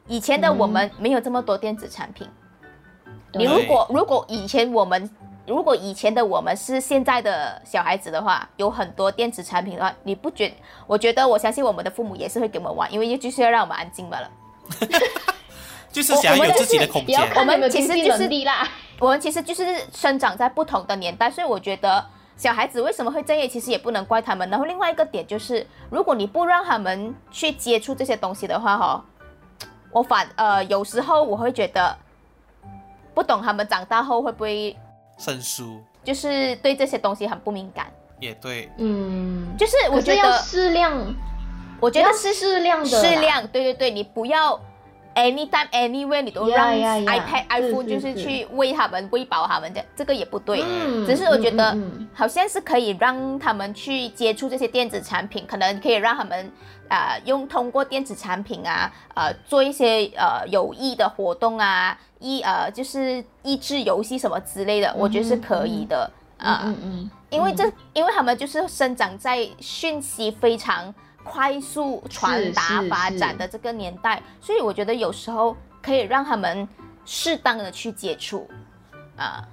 [0.07, 2.27] 以前的我们没有这么多电子产品。
[3.33, 5.07] 你如果如果以前我们
[5.49, 10.53] 如果以前的我们是现在的小孩子的话，有很多电子产品的话，你不觉？
[10.85, 14.29] 我觉得我相信我们的父母也是会给我们玩，因为就是要让我们安静罢了。
[15.91, 17.19] 就是想要有自己的空间。
[17.35, 18.67] 我们其实就是你啦。
[18.99, 22.05] 我们其实就是生长在不同的年代，所以我觉得
[22.37, 24.47] 小孩子为什么会这样，其实也不能怪他们。
[24.51, 29.03] 然后另外一个点就是，如果你不让他们去接触这些东西的话，哈，
[29.91, 31.97] 我反呃有时候我会觉得，
[33.15, 34.77] 不懂他们长大后会不会
[35.19, 35.79] 生疏。
[36.03, 37.91] 就是对这些东西很不敏感。
[38.19, 41.15] 也对，嗯，就是我觉得，适量，
[41.79, 44.59] 我觉得是适量的，适量，对对对，你不要
[45.15, 50.63] anytime anywhere 你都呀让 iPad、iPhone 就是是去喂他们、喂饱他们的，这个也不对。
[50.63, 51.77] 嗯只是我觉得
[52.13, 56.51] 好像是可以让他们去接触这些电子产品，可能可以让他们
[56.87, 66.61] 啊、呃用通过电子产品啊，呃做一些呃有益的活动啊，益呃就是益智游戏什么之类的，我觉得是可以的啊。
[66.65, 70.91] 嗯嗯因为这，因为他们就是生长在讯息非常
[71.29, 76.67] 快速传达发展的这个年代，所以我觉得有时候可以让他们
[77.05, 78.49] 适当的去接触
[79.15, 79.47] 啊。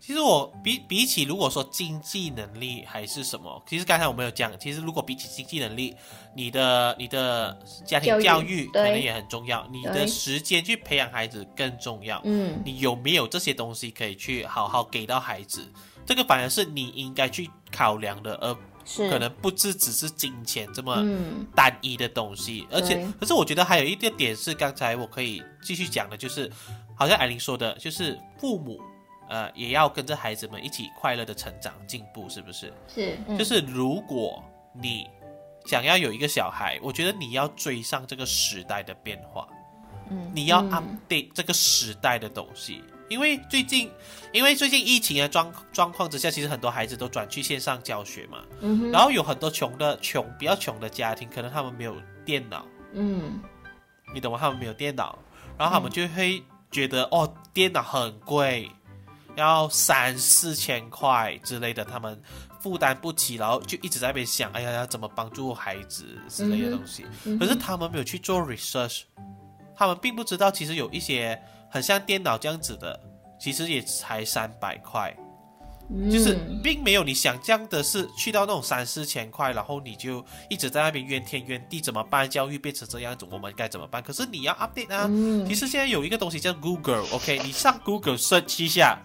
[0.00, 5.94] 其实我比比起如果说经济能力还是什么，其实刚才我们有讲，其实如果比起经济能力，
[6.34, 12.22] 你的你的家庭教育可能也很重要，你的时间去培养孩子更重要。
[12.24, 15.70] 嗯你有没有这些东西可以去好好给到孩子？
[16.06, 18.56] 这个反而是你应该去考量的，而
[18.88, 22.66] 是，可能不只只是金钱这么嗯单一的东西。
[22.70, 26.50] 而且，可是我觉得还有一个点是，刚才我可以继续讲的，就是
[26.96, 28.80] 好像艾琳说的，就是父母
[29.28, 32.72] 呃也要跟着孩子们一起快乐的成长进步，是不是？
[32.88, 35.06] 是嗯就是如果你
[35.66, 39.46] 想要有一个小孩，我觉得你要追上这个时代的变化，
[40.10, 42.82] 嗯你要嗯 update 这个时代的东西。
[43.08, 43.90] 因为最近，
[44.32, 48.38] 因为最近疫情的状状况之下，其实很多孩子都转去线上教学嘛。
[48.60, 53.40] 嗯然后有很多穷的穷比较穷的家庭，可能他们没有电脑，嗯
[54.14, 54.38] 你懂吗？
[54.40, 55.18] 他们没有电脑，
[55.58, 58.70] 然后他们就会觉得、哦，电脑很贵，
[59.36, 62.20] 要三四千块之类的，他们
[62.60, 67.04] 负担不起，然后就一直在那边想，哎呀，要怎么帮助孩子之类的东西。
[67.38, 69.02] 可是他们没有去做 research，
[69.76, 72.98] 他们并不知道，其实有一些很像电脑这样子的，
[73.38, 75.14] 其实也才三百块。
[76.12, 82.28] 就是嗯并没有你想象的是去到那种三四千块，然后你就一直在那边怨天怨地，怎么办？
[82.28, 84.02] 教育变成这样子，我们该怎么办？
[84.02, 85.06] 可是你要 update 啊。
[85.08, 88.98] 嗯其实现在有一个东西叫 Google，OK，、你上 Google search 一下，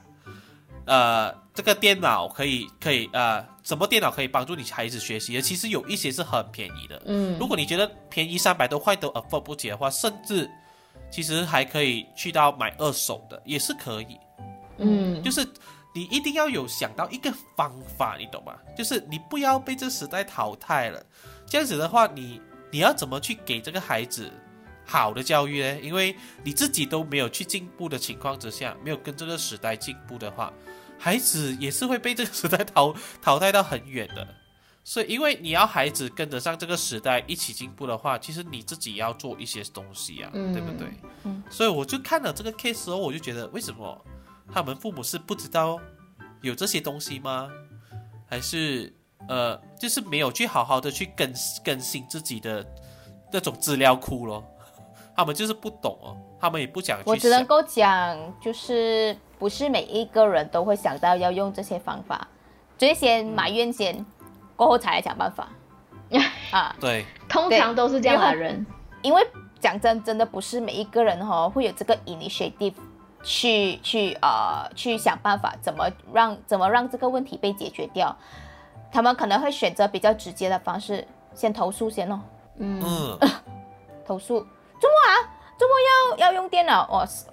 [0.85, 5.41] 呃，这个电脑可以可以呃，什么电脑可以帮助你孩子学习的？
[5.41, 7.01] 其实有一些是很便宜的。
[7.05, 10.51] 嗯如果你觉得便宜三百多块都 afford 不起的话，甚至
[11.13, 14.17] 其实还可以去到买二手的，也是可以。
[14.79, 15.47] 嗯就是
[15.93, 18.55] 你一定要有想到一个方法，你懂吗？
[18.75, 21.05] 就是你不要被这时代淘汰了。
[21.45, 24.31] 这样子的话，你你要怎么去给这个孩子
[24.83, 25.79] 好的教育呢？
[25.81, 30.51] 因为你自己都没有去进步的情况之下，没有跟这个时代进步的话，
[30.97, 34.27] 孩子也是会被这个时代淘淘汰到很远的。
[34.83, 40.87] 所以，因为你要孩子跟得上这个时代一起进步的话，其实你自己要做一些东西啊，嗯对不对？
[41.23, 44.05] 嗯所以我就看了这个 case 后，我就觉得为什么
[44.51, 45.79] 他们父母是不知道
[46.41, 47.49] 有这些东西吗？
[48.27, 48.93] 还是
[49.29, 51.31] 呃，就是没有去好好的去更
[51.63, 52.65] 更新自己的
[53.31, 54.43] 那种资料库咯？
[55.15, 57.11] 他们就是不懂哦，他们也不想去想。
[57.13, 62.27] 我只能够讲，就是不是每一个人都会想到要用这些方法，
[62.77, 64.05] 所以先埋怨先，
[64.55, 65.47] 过后才来想办法。
[66.51, 66.75] 啊。
[66.79, 68.65] 对，通常都是这样的人。
[69.01, 69.25] 因为
[69.59, 72.73] 讲真，真的不是每一个人哦会有这个 initiative
[73.23, 78.15] 去去呃去想办法怎么让怎么让这个问题被解决掉。
[78.91, 82.19] 他们可能会选择比较直接的方式，先投诉先哦，
[82.57, 82.81] 嗯。
[82.85, 83.29] 嗯，
[84.05, 84.39] 投诉，
[84.79, 85.11] 周末啊，
[85.57, 86.87] 周末要要用电脑？
[86.89, 87.25] 哦是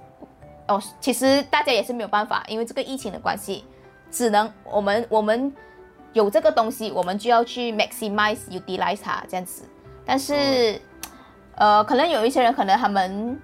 [0.67, 3.65] 哦，其实大家也是没有办法，因为这个疫情的关系，
[4.11, 5.55] 只能我们我们
[6.13, 9.69] 有这个东西，我们就要去 maximize utilize 它这样子。
[10.05, 10.81] 但是，
[11.57, 13.41] 呃，可能有一些人，可能他们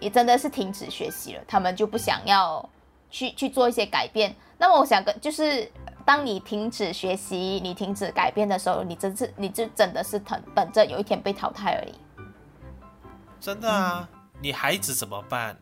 [0.00, 2.68] 也真的是停止学习了，他们就不想要
[3.10, 4.34] 去去做一些改变。
[4.58, 5.70] 那么我想跟就是，
[6.04, 11.94] 当你停止学习，你停止改变的时候，你真是你就真的是等等着有一天被淘汰而已。
[13.40, 14.06] 真的啊，
[14.42, 15.56] 你孩子怎么办？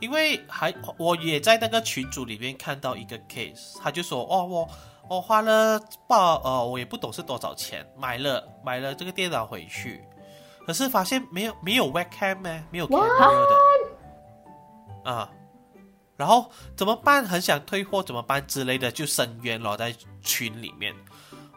[0.00, 4.68] 因为还我也在那个群组里面看到一个 case，他就说哦我
[5.10, 10.00] 我花了报呃我也不懂是多少钱买了买了这个电脑回去，
[10.64, 13.48] 可是发现没有没有 webcam 呢，没有 camera
[15.04, 15.28] 的啊，
[16.16, 17.24] 然后怎么办？
[17.24, 19.92] 很想退货怎么办之类的，就深渊了在
[20.22, 20.94] 群里面。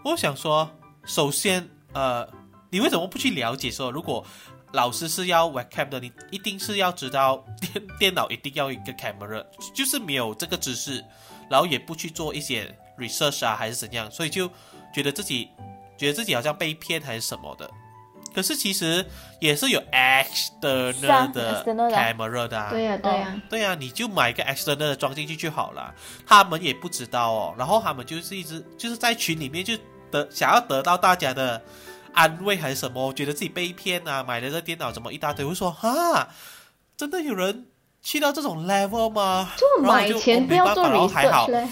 [0.03, 0.67] 我想说，
[1.05, 2.27] 首先呃，
[2.71, 4.25] 你为什么不去了解说如果
[4.71, 11.05] 老师是要 webcam 的，你一定是要知道电电脑一定要一个 camera，就是没有这个知识，
[11.51, 14.49] 然后也不去做一些 research 啊，还是怎样，所以就
[14.93, 15.49] 觉得自己
[15.97, 17.69] 觉得自己好像被骗还是什么的。
[18.33, 19.05] 可是其实
[19.39, 25.93] 也是有 external 的 camera 的、啊，对呀、对呀、对呀、你就买一个 external 的装进去就好了。
[26.25, 29.77] 他们也不知道哦，然后他们就是一直就是在群里面就
[30.09, 31.61] 得想要得到大家的
[32.13, 36.29] 安慰还是什么，觉得自己被骗啊，买了个电脑怎么一大堆，会说哈，
[36.97, 37.67] 真的有人
[38.01, 39.51] 去到这种 level 吗？
[39.57, 41.67] 就买然后我就前不要做哦没办法然后还好 research 嘞。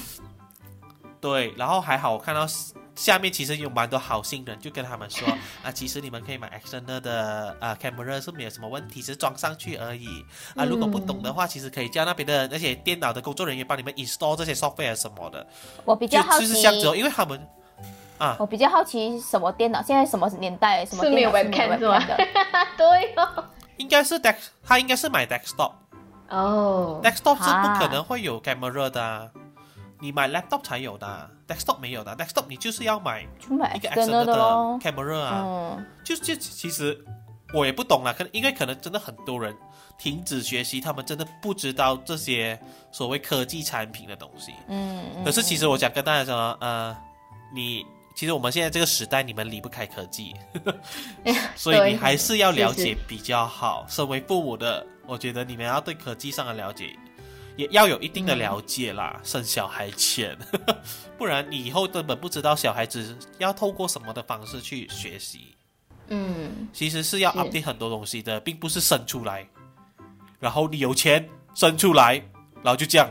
[1.21, 2.47] 对，然后还好我看到
[2.95, 5.27] 下面其实有蛮多好心人，就跟他们说
[5.63, 10.65] 啊，其实你们可以买 external 的啊 camera 是没有什么问题，只是装上去而已啊。
[10.65, 15.45] 如果不懂的话，其实可以叫那边的那些电脑的工作人员帮你们 install 这些 software 什么的，
[15.85, 17.39] 我比较好奇，就是这样子哦，因为他们
[18.17, 22.17] 啊我比较好奇什么电脑，现在什么年代，什么是没有电脑 webcam 是吗 webcam 的？
[22.77, 23.45] 对哦。
[23.77, 25.71] 应该是 desk，他应该是买 desktop。
[26.29, 29.27] 哦，desktop 是啊不可能会有 camera 的啊、
[30.01, 34.79] 你买 laptop 才有的啊、desktop 没有的啊、desktop 你就是要买就买一个 external external 的咯。
[34.81, 35.43] camera 啊。
[35.45, 36.99] 嗯，就就其实
[37.53, 39.55] 我也不懂啦，可能因为可能真的很多人
[39.97, 42.59] 停止学习，他们真的不知道这些
[42.91, 44.53] 所谓科技产品的东西。
[44.67, 46.97] 嗯，嗯可是其实我想跟大家说，呃，
[47.53, 47.85] 你
[48.15, 50.33] 其实我们现在这个时代，你们离不开科技，
[51.55, 53.85] 所以你还是要了解比较好。
[53.87, 56.95] 身为父母的，我觉得你们要对科技上的了解。
[57.55, 60.37] 也要有一定的了解啦，生小孩前，
[61.17, 65.55] 不然你以后根本不知道小孩子要透过什么的方式去学习。
[66.07, 69.47] 嗯，其实是要 update 很多东西的，并不是生出来，
[70.39, 72.15] 然后你有钱生出来，
[72.61, 73.09] 然后就这样，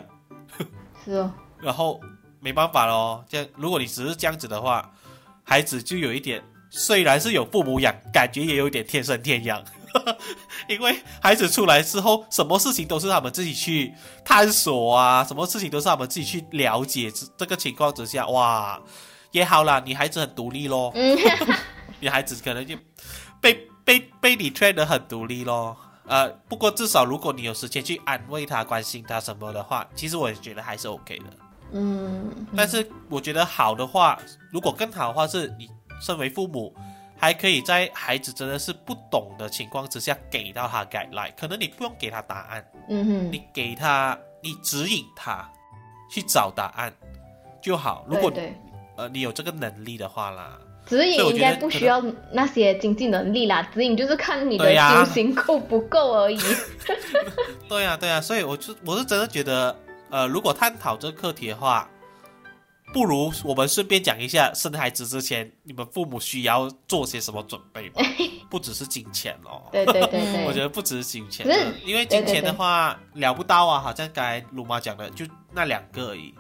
[1.05, 2.01] 是哦， 然后
[2.41, 3.25] 没办法咯。
[3.29, 4.93] 这样，如果你只是这样子的话，
[5.43, 9.65] 孩子就有一点，虽然是有父母养，感觉也有一点天生天养。
[10.69, 13.93] 因为孩子出来之后，什么事情都是他们自己去
[14.25, 17.11] 探索啊，什么事情都是他们自己去了解。
[17.11, 18.81] 这这个情况之下，哇，
[19.33, 20.93] 也好啦，你孩子很独立咯。
[20.95, 21.19] 嗯，
[22.01, 22.77] 你孩子可能就
[23.41, 25.77] 被被被你 train 得很独立咯。
[26.07, 31.25] 呃，不过至少如果你有时间去安慰他、关心他什么的话，其实我也觉得还是 OK 的。
[31.73, 34.19] 嗯，但是我觉得好的话，
[34.51, 35.69] 如果更好的话，是你
[36.01, 36.75] 身为父母，
[37.21, 41.33] 还可以在孩子真的是不懂的情况之下，给到他 guideline。
[41.39, 45.47] 可能你不用给他答案，嗯哼，你给他，你指引他
[46.11, 46.93] 去找答案
[47.61, 48.07] 就好。
[48.09, 48.55] 如果对对
[48.97, 50.59] 呃你有这个能力的话啦。
[50.87, 52.03] 指引应该不需要
[52.33, 56.39] 那些经济能力啦，指引就是看你的修行够不够而已。
[57.69, 59.77] 对呀、对呀、所以我就我是真的觉得，
[60.11, 61.89] 呃，如果探讨这个课题的话，
[62.93, 68.03] 不如我们顺便讲一下，生孩子之前你们父母需要做些什么准备吧，
[68.51, 69.63] 不只是金钱哦。
[69.71, 70.11] 对对对。
[70.11, 71.47] 对，我觉得不只是金钱
[71.85, 76.35] 因为金钱的话聊不到啊，好像刚才鲁妈讲的，就那两个而已，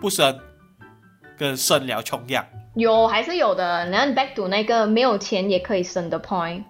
[0.00, 0.38] 不生
[1.36, 3.86] 跟生了穷养有还是有的。
[3.90, 6.62] 然后 back to 那个没有钱也可以生的 point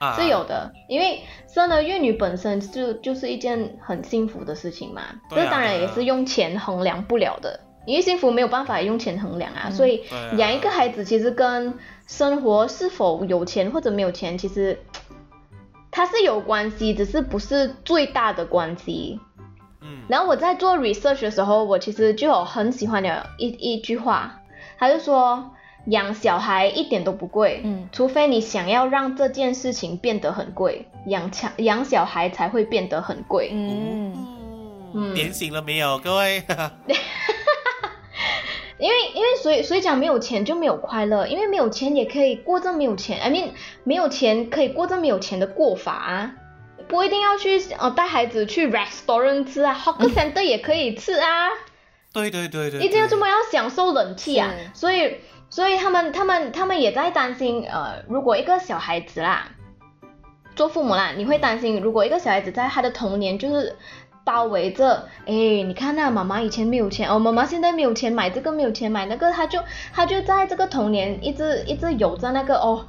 [0.00, 7.58] 啊，是有的，因为生了育女本身就就是一件很幸福的事情嘛，这当然也是用钱衡量不了的。
[7.84, 9.72] 因为幸福没有办法用钱衡量啊，嗯。
[9.72, 10.04] 所以
[10.36, 11.74] 养一个孩子其实跟
[12.06, 14.78] 生活是否有钱或者没有钱，其实
[15.90, 19.20] 它是有关系，只是不是最大的关系。
[19.80, 20.02] 嗯。
[20.08, 24.40] 然后我在做 research 的时候，我其实就有很喜欢的一一句话，
[24.78, 25.50] 他就说
[25.86, 27.88] 养小孩一点都不贵，嗯。
[27.90, 33.50] 除非你想要让这件事情变得很贵，养强养小孩才会变得很贵。
[33.52, 34.14] 嗯，
[34.94, 35.14] 嗯。
[35.14, 36.42] 点醒了没有，各位？
[38.82, 43.50] 因为因为所以所以讲没有钱就没有快乐，因为没有钱也可以过着没有钱，I mean
[43.84, 46.34] 没有钱可以过着没有钱的过法啊，
[46.88, 51.50] 不一定要去呃带孩子去 restaurant 吃啊，hawker center 也可以吃啊。
[52.12, 54.52] 对对对对，一定要这么么要享受冷气啊！
[54.74, 55.16] 所以，
[55.48, 59.48] 所以他们他们他们也在担心，呃，如果一个小孩子啦，
[60.54, 63.76] 做父母啦，你会担心，如果一个小孩子在他的童年就是
[64.24, 69.58] 包围着，哎，你看那妈妈以前没有钱，哦，妈妈现在没有钱买这个，没有钱买那个，他就
[69.92, 72.86] 他就在这个童年一直一直有着那个哦。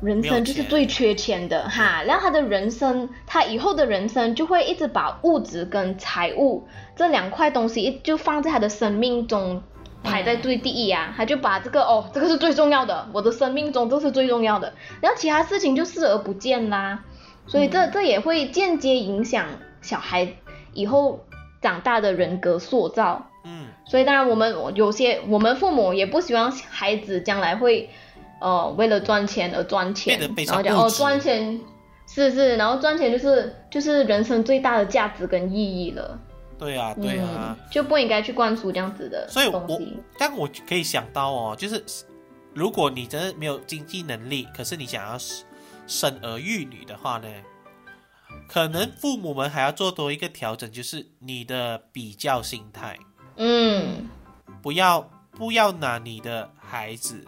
[0.00, 9.60] 人生就是最缺钱的哈，然后他的人生，他以后的人生就会一直把物质跟财务这两块东西就放在他的生命中
[10.04, 17.00] 排在最第一啊，他就把这个哦，这个是最重要的，我的生命中这是最重要的，然后其他事情就视而不见啦，
[17.48, 19.46] 所以这这也会间接影响
[19.82, 20.28] 小孩
[20.78, 21.18] 以后
[21.60, 27.88] 长大的人格塑造，嗯，所以当然我们有些我们父母也不希望孩子将来会。
[28.40, 30.16] 呃，为了赚钱而赚钱，
[30.46, 31.60] 然后讲哦赚钱
[32.06, 36.16] 是是，然后赚钱就是就是人生最大的价值跟意义了。
[36.56, 39.66] 对啊，对啊，就不应该去灌输这样子的所以我
[40.16, 41.82] 但我可以想到哦，就是
[42.54, 45.18] 如果你真的没有经济能力，可是你想要
[45.88, 47.26] 生儿育女的话呢，
[48.48, 52.98] 可能父母们还要做多一个调整，就是你的比较心态。
[53.36, 54.08] 嗯，
[54.62, 57.24] 不要不要拿你的孩子。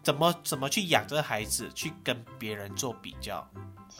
[0.00, 3.46] 怎么怎么去养这个孩子，去跟别人做比较，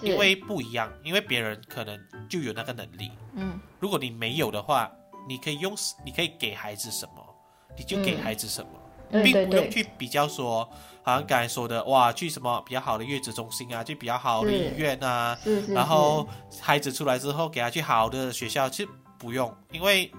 [0.01, 2.01] 因为不一样，因为别人可能
[2.31, 4.91] 就有那个能力，嗯，如果你没有的话，
[5.29, 5.75] 你可以用，
[6.07, 7.37] 你可以给孩子什么，
[7.77, 8.71] 你就给孩子什么，
[9.11, 10.69] 并不用去比较说，
[11.03, 15.39] 好像刚才说的，哇，去什么比较好的月子中心啊，去比较好的医院啊，
[15.69, 16.29] 然后
[16.61, 18.89] 孩子出来之后给他去好的学校，其实
[19.19, 20.11] 不用，因为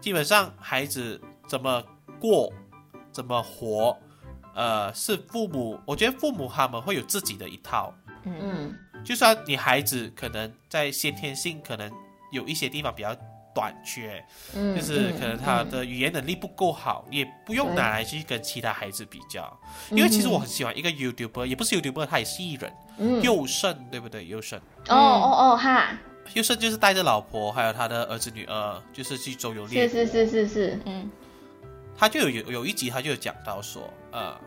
[0.00, 1.82] 基本上孩子怎么
[2.20, 2.52] 过，
[3.12, 3.96] 怎么活。
[4.54, 7.92] 呃，是父母，我觉得父母他们会有自己的一套，
[8.24, 8.74] 嗯，
[9.04, 11.92] 就算你孩子可能在先天性可能
[12.32, 13.14] 有一些地方比较
[13.56, 14.22] 短缺，
[14.54, 19.58] 嗯，就是可能他的语言能力不够好，也不用拿来去跟其他孩子比较，
[19.90, 24.26] 因为其实我很喜欢一个 YouTuber，也不是 YouTuber，他也是艺人，佑胜，对不对？
[24.26, 25.98] 佑胜，哦哦哦哈，
[26.34, 31.10] 佑胜就是带着老婆还有他的儿子女儿，就是去周游列，是是是是是，嗯。
[31.98, 34.38] 他就有有有一集，他就有讲到说，呃，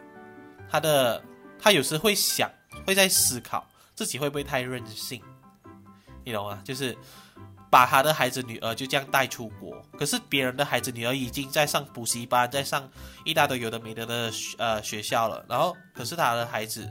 [0.70, 1.20] 他的
[1.60, 2.48] 他有时会想，
[2.86, 5.20] 会在思考自己会不会太任性，
[6.24, 6.62] 你懂吗？
[6.64, 6.96] 就是
[7.70, 12.90] 把他的孩子女儿就这样带出国，可是别人的孩子女儿已经在上补习班，在上
[13.26, 16.90] 一大堆有的没的的呃学校了，然后可是他的孩子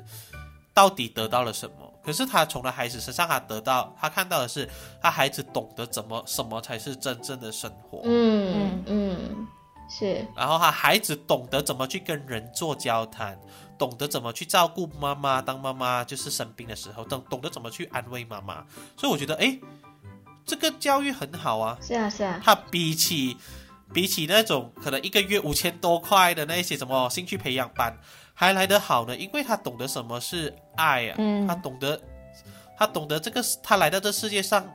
[0.73, 1.93] 到底得到了什么？
[2.05, 4.69] 可是他从他孩子身上，他得到他看到的是，
[5.03, 8.01] 他孩子懂得怎么什么才是真正的生活。
[8.05, 9.47] 嗯嗯。
[9.91, 13.41] 是，然后他孩子懂得怎么去跟人做交谈，
[13.79, 18.63] 懂得怎么去照顾妈妈，当妈妈就是生病的时候，懂懂得怎么去安慰妈妈。
[18.99, 19.59] 所以我觉得，哎，
[20.49, 21.79] 这个教育很好啊。
[21.81, 22.41] 是啊，是啊。
[22.43, 23.37] 他比起
[23.93, 27.97] 比起那种可能一个月五千多块的那些什么兴趣培养班
[28.35, 32.01] 还来得好呢，因为他懂得什么是爱啊，他懂得
[32.77, 34.67] 他懂得这个他来到这世界上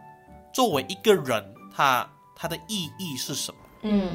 [0.54, 1.44] 作为一个人，
[1.76, 3.58] 他他的意义是什么？
[3.82, 4.10] 嗯。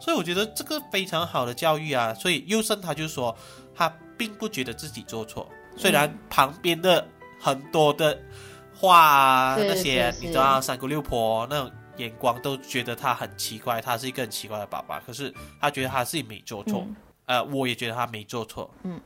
[0.00, 3.36] 所以我觉得这个非常好的教育啊，所以优生他就说
[3.74, 5.46] 他并不觉得自己做错，
[5.76, 7.06] 虽然旁边的
[7.38, 8.20] 很多的话
[8.88, 16.86] 啊那些你知道三姑六婆那种眼光都觉得他很奇怪，他是一个很奇怪的爸爸，可是他觉得他自己没做错，
[17.26, 19.00] 呃，我也觉得他没做错，嗯，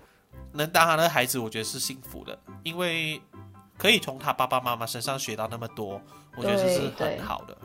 [0.53, 3.21] 能当他的孩子，我觉得是幸福的，因为
[3.77, 6.01] 可以从他爸爸妈妈身上学到那么多，
[6.37, 7.57] 我觉得这是很好的。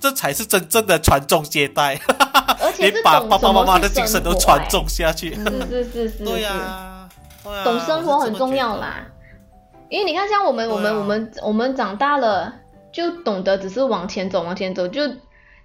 [0.00, 2.00] 这才是真正的传宗接代，
[2.78, 5.34] 你把 爸爸妈妈的精神都传宗下去。
[5.34, 7.08] 是是是是，对呀，
[7.62, 9.04] 懂生活很重要啦。
[9.92, 12.50] 因为你看，像我们我们我们我们长大了，
[12.90, 15.02] 就懂得只是往前走往前走，就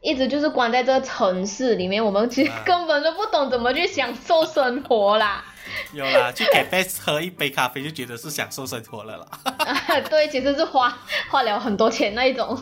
[0.01, 5.45] 一直就是关在这个城市里面，我们其实根本都不懂怎么去享受生活啦。
[5.93, 9.25] 有啦，去咖啡喝一杯咖啡就觉得是享受生活了啦。
[10.09, 10.93] 对，其实是花
[11.29, 12.61] 花了很多钱那一种。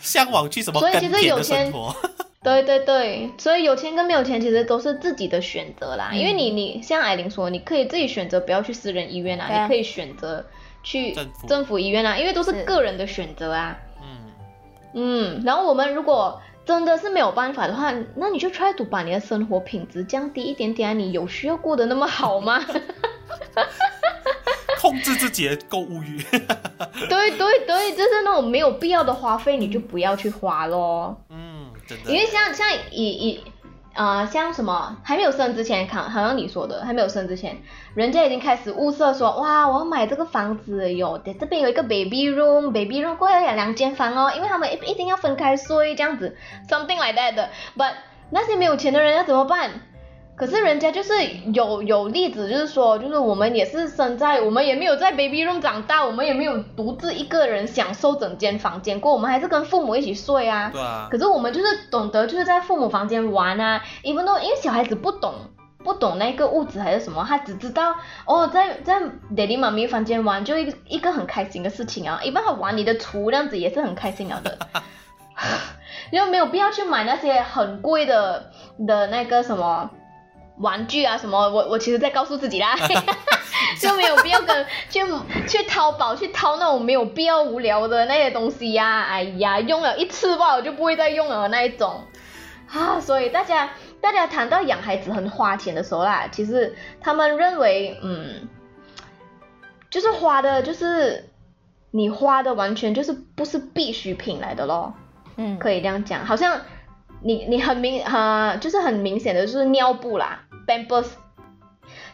[0.00, 0.80] 向往去什么？
[0.80, 1.72] 所以其实有钱，
[2.46, 6.10] 对对对，所以有钱跟没有钱其实都是自己的选择啦。
[6.12, 10.46] 因为你你像艾琳说，你可以自己选择不要去私人医院啊，你可以选择
[10.84, 11.12] 去
[11.48, 13.76] 政府医院啊，因为都是个人的选择啊。
[14.00, 14.30] 嗯
[14.94, 20.92] 嗯，然后我们如果真的是没有办法的话，那你就 try to 把你的生活品质降低一点点啊。
[20.92, 22.64] 你有需要过得那么好吗？
[24.80, 26.22] 控制自己的购物欲。
[27.08, 31.16] 对对对，就是那种没有必要的花费，你就不要去花咯。
[31.30, 31.45] 嗯，
[32.06, 33.44] 因为像像以以
[33.94, 37.56] 啊，像什么还没有生之前，看好像你说的，还没有生之前，
[37.94, 46.36] 人家已经开始物色说，哇，我要买这个房子有的，这边有一个 baby room，baby room 过来要两间房哦，因为他们一一定要分开睡这样子
[46.68, 47.48] ，something like that 的。
[47.76, 47.94] But
[48.28, 49.70] 那些没有钱的人要怎么办？
[50.36, 51.12] 可是人家就是
[51.54, 60.68] 有有例子，就是说，就是我们也是生在，我们也没有在 baby room 长大，我们也没有独自一个人享受整间房间过，我们还是跟父母一起睡啊。
[60.70, 65.32] 对啊可，是我们就是懂得就是在父母房间玩啊，even though 因为小孩子不懂
[65.82, 67.94] 不懂那个物质还是什么，他只知道
[68.26, 69.00] 哦在在
[69.34, 74.58] daddy 妈咪房间玩就一个一个很开心的事情啊，一般他玩你的厨这样子也是很开心了的。
[76.12, 78.50] 就 没有必要去买那些很贵的
[78.86, 79.90] 的那个什么
[80.58, 82.74] 玩具啊什么，我我其实在告诉自己啦，
[83.80, 85.00] 就没有必要跟去
[85.46, 92.04] 去淘宝去淘那种没有必要无聊的那些东西呀、哎呀，用了一次吧，我就不会再用了那一种
[92.68, 98.48] 啊，所以大家大家谈到养孩子很花钱的时候啦，其实他们认为嗯，
[99.90, 101.30] 就是花的就是
[101.90, 104.94] 你花的完全就是不是必需品来的咯。
[105.36, 106.60] 嗯，可以这样讲，好像
[107.22, 111.06] 你你很明呃，就是很明显的就是尿布啦，Pampers。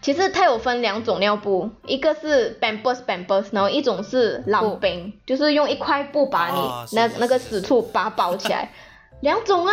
[0.01, 8.71] 其实它有分两种尿布，一个是 Bampers Bampers，然后一种是冷冰，就是用一块布把你、哦那那个是是私处把它包起来，
[9.23, 9.73] 两种啊。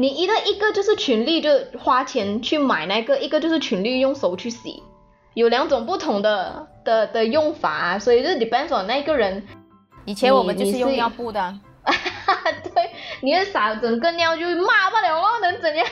[0.00, 4.82] 你一个一个就是群力就花钱去买那个，一个就是群力用手去洗，
[5.34, 9.46] 有两种不同的的的用法、啊，所以就 depends on 那个人
[10.04, 11.54] 以前我们你你是就是用尿布的啊，
[12.62, 12.90] 对，
[13.22, 15.86] 你的撒整个尿就骂不了咯，能怎样？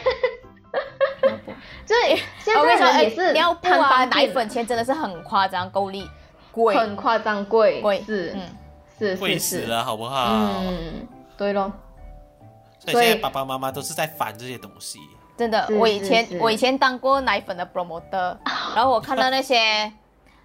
[1.87, 6.09] 所以现我跟你说，哎在人也是尿布贪啊、奶粉钱真的是很夸张，够力
[6.53, 8.43] 贵，很夸张贵，贵，是、嗯，
[8.99, 10.27] 是贵是是，死了，好不好？
[10.65, 11.07] 嗯，
[11.37, 11.73] 对咯，
[12.79, 14.99] 所以现在爸爸妈妈都是在烦这些东西。
[15.37, 16.43] 真的，我以前是是。
[16.43, 18.37] 我以前当过奶粉的 promoter，
[18.75, 19.93] 然后我看到那些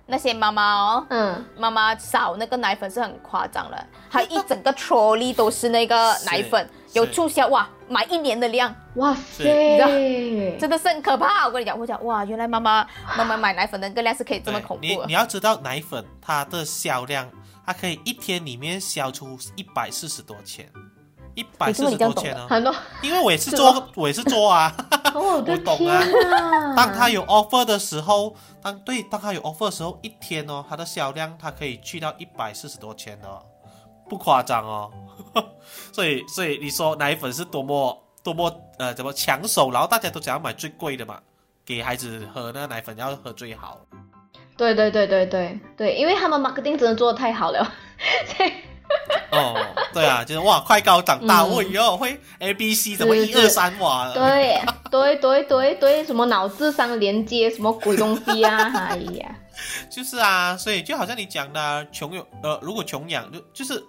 [0.06, 11.46] 那些妈妈哦，嗯，妈妈扫那个奶粉是很夸张的，她一整个 trolley 都是那个奶粉，是有促销哇，买一年的量，哇是塞，真的是很可怕。
[11.48, 12.86] 我跟你讲，我讲哇，原来妈妈
[13.18, 14.84] 妈妈买奶粉的那个量是可以这么恐怖。
[14.86, 17.30] 你你要知道奶粉它的销量，
[17.66, 20.70] 它可以一天里面销出一百四十多千，
[21.36, 22.48] 一百四十多千哦。
[22.50, 24.74] 很多，因为我也是是做， 我也是做啊。
[25.14, 26.02] 哦 我懂天啊
[26.38, 26.76] 啊！
[26.76, 33.44] 当他有 offer 的时候，当对当他有 offer 的时候，一天哦，它的销量它可以去到一百四十多千哦，
[34.12, 34.92] 不夸张哦。
[35.94, 41.18] 所以所以你说奶粉是多么多么呃怎么抢手，然后大家都想要买最贵的嘛，
[41.66, 43.80] 给孩子喝那个奶粉要喝最好。
[44.58, 47.64] 对对对对对对，因为他们 marketing 真的做的太好了，
[48.36, 48.52] 所以
[49.32, 49.56] 哦，
[49.94, 54.12] 对啊，就是哇，快高长大，我以后，会 A B C 怎么一二三哇？
[54.14, 58.58] 对对对对对，什么脑智商连接什么鬼东西啊！
[58.92, 59.34] 哎呀，
[59.90, 63.82] 就是啊，所以就好像你讲的啊，穷有呃，如果穷养就就是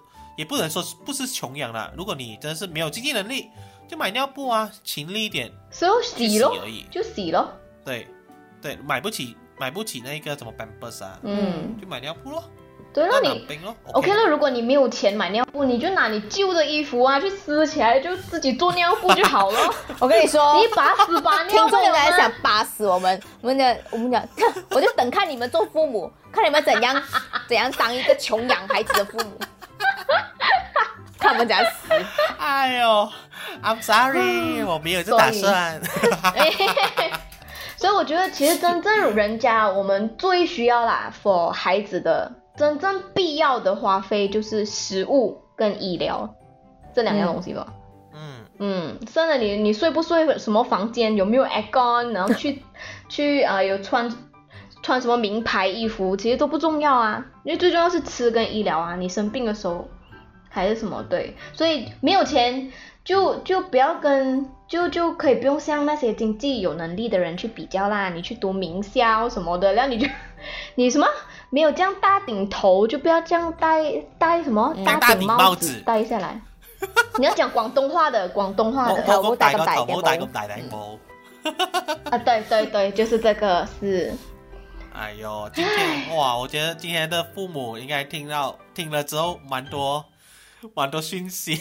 [0.43, 3.49] 也不能说不是穷养啦，如果你真的是没有经济能力，
[3.89, 6.85] 就买尿布啊，勤力一点所以洗洗咯，而已。
[6.91, 7.53] 就洗咯，
[7.85, 8.09] 对
[8.61, 12.43] 对，买不起买不起那个什么 Pampers 啊，嗯，就买尿布咯，
[12.93, 13.47] 对了，那你。
[13.93, 19.73] OK 了，如果你没有钱买尿布，你就拿你旧的衣服啊去撕起来，就自己做尿布就好了。
[20.01, 24.27] 我跟你说，你把屎把听尿众应该想把死我们，我们讲，我们讲，
[24.71, 27.01] 我就等看你们做父母，看你们怎样
[27.47, 29.39] 怎样当一个穷养孩子的父母，
[31.19, 31.93] 看我们怎样死。
[32.39, 33.09] 哎呦
[33.63, 35.81] ，I'm sorry，我没有这打算。
[37.77, 46.35] 所以 我觉得，其实真正人家我们最需要啦，for 孩子的真正必要的花费就是食物跟医疗
[46.95, 47.67] 这两样东西吧。
[48.15, 52.63] 嗯，嗯，甚至你你睡不睡什么房间，有没有 aircon，然后去
[53.09, 54.11] 去啊、呃有穿
[54.83, 58.97] 穿什么名牌衣服，其实都不重要啊，因为最重要是吃跟医疗啊。
[58.97, 59.89] 你生病的时候
[60.49, 62.73] 还是什么对，所以没有钱
[63.05, 68.11] 就就不要跟就就可以不用像那些经济有能力的人去比较啦。
[68.11, 70.09] 你去读名校什么的，然后你就
[70.75, 71.07] 你什么
[71.51, 76.41] 没有这样大顶头，就不要这样戴戴什么嗯大大顶帽帽子戴下来。
[77.19, 80.99] 你要讲广东话的，广东话的我我我大個頭頭冇大冇大咁咁大頂帽。
[82.11, 84.13] 啊，对对对，就是这个是，
[84.95, 90.05] 哎呦，今天哇，我觉得今天的父母应该听到听了之后，蛮多
[90.75, 91.57] 蛮多讯息，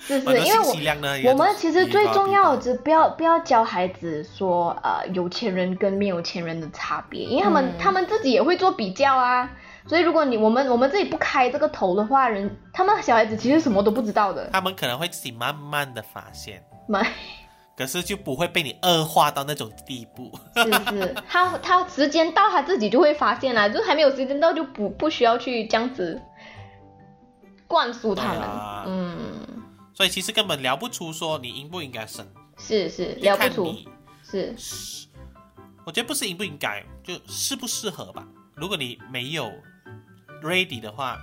[0.00, 1.08] 是蛮是， 因為多信息量呢。
[1.24, 9.48] 我我们其实最重要的的，是不要不要教孩子说，呃，有钱人跟没有钱人的差别，因为他们、嗯他们自己也会做比较啊。
[9.86, 14.48] 所以如果你我们我们自己不开这个头的话，人他们小孩子其实什么都不知道的。
[14.52, 17.06] 他们可能会自己慢慢的發現，買
[17.78, 20.36] 可是就不会被你恶化到那种地步。
[20.56, 26.20] 是是，他他时间到他自己就会发现啦，就还没有时间到就不不需要去这样子
[27.68, 28.42] 灌输他们。
[28.42, 29.16] 啊嗯，
[29.94, 32.26] 所以其实根本聊不出说你应不应该生，
[32.58, 33.72] 是是聊不出，
[34.28, 35.06] 是是
[35.86, 38.26] 我觉得不是应不应该，就适不适合吧。
[38.56, 39.52] 如果你没有
[40.42, 41.16] ready 的话，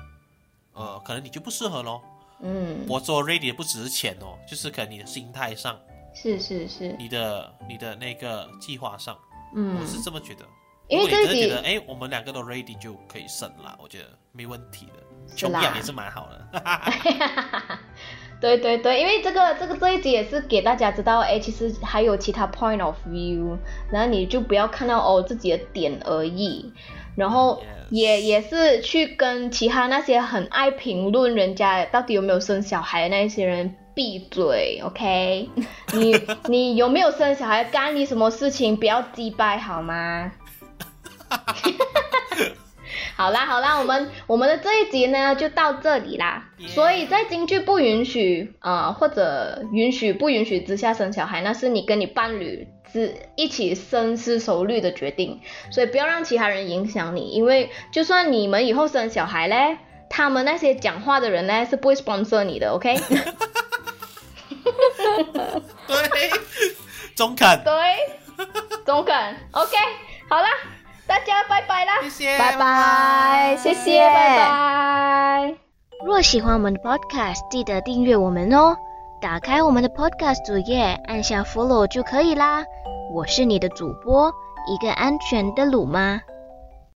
[0.71, 2.01] 呃，可能你就不适合咯。
[2.39, 5.77] 嗯，我做 ready 不只是钱哦，就是可能你的心态上，
[6.15, 9.15] 是是是，你的你的那个计划上，
[9.53, 9.77] 嗯。
[9.79, 10.45] 我，是这么觉得。
[10.87, 16.47] 因为这集真的觉得，哎，我们两个都 ready 就可以生了，我觉得没问题的，穷养也是蛮好的。
[18.39, 23.57] 对对对，因为这个这个这一集也是给大家知道，哎，其实还有其他 point of view，
[23.91, 26.71] 然后你就不要看到哦自己的点而已，
[27.15, 35.49] 然后也也是去跟其他那些很爱评论人家到底有没有生小孩的那一些人闭嘴，OK？
[35.93, 38.75] 你 你有没有生小孩干你什么事情？
[38.75, 40.31] 不要鸡掰好吗？
[43.15, 46.49] 好啦好啦，我们我们的这一集呢就到这里啦。
[46.67, 55.39] 所以在京剧不允许呃或者允许不允许之下生小孩，那是你跟你伴侣之一起深思熟虑的决定。
[55.71, 59.77] 所以不要让其他人影响你，因为就算你们以后生小孩嘞，
[60.09, 62.97] 他们那些讲话的人呢是不会 sponsor 你的，OK？
[65.87, 66.29] 对，
[67.15, 67.73] 中肯，对，
[68.85, 69.15] 中肯
[69.51, 69.77] ，OK。
[70.29, 70.47] 好啦，
[71.07, 72.01] 大家拜拜啦。
[72.01, 75.55] 谢谢，拜拜，谢谢，拜拜。
[76.05, 78.75] 若喜欢我们的 Podcast，记得订阅我们哦。
[79.21, 82.63] 打开我们的 Podcast 主页，按下 Follow 就可以啦。
[83.13, 84.31] 我是你的主播，
[84.67, 86.21] 一个安全的鲁妈。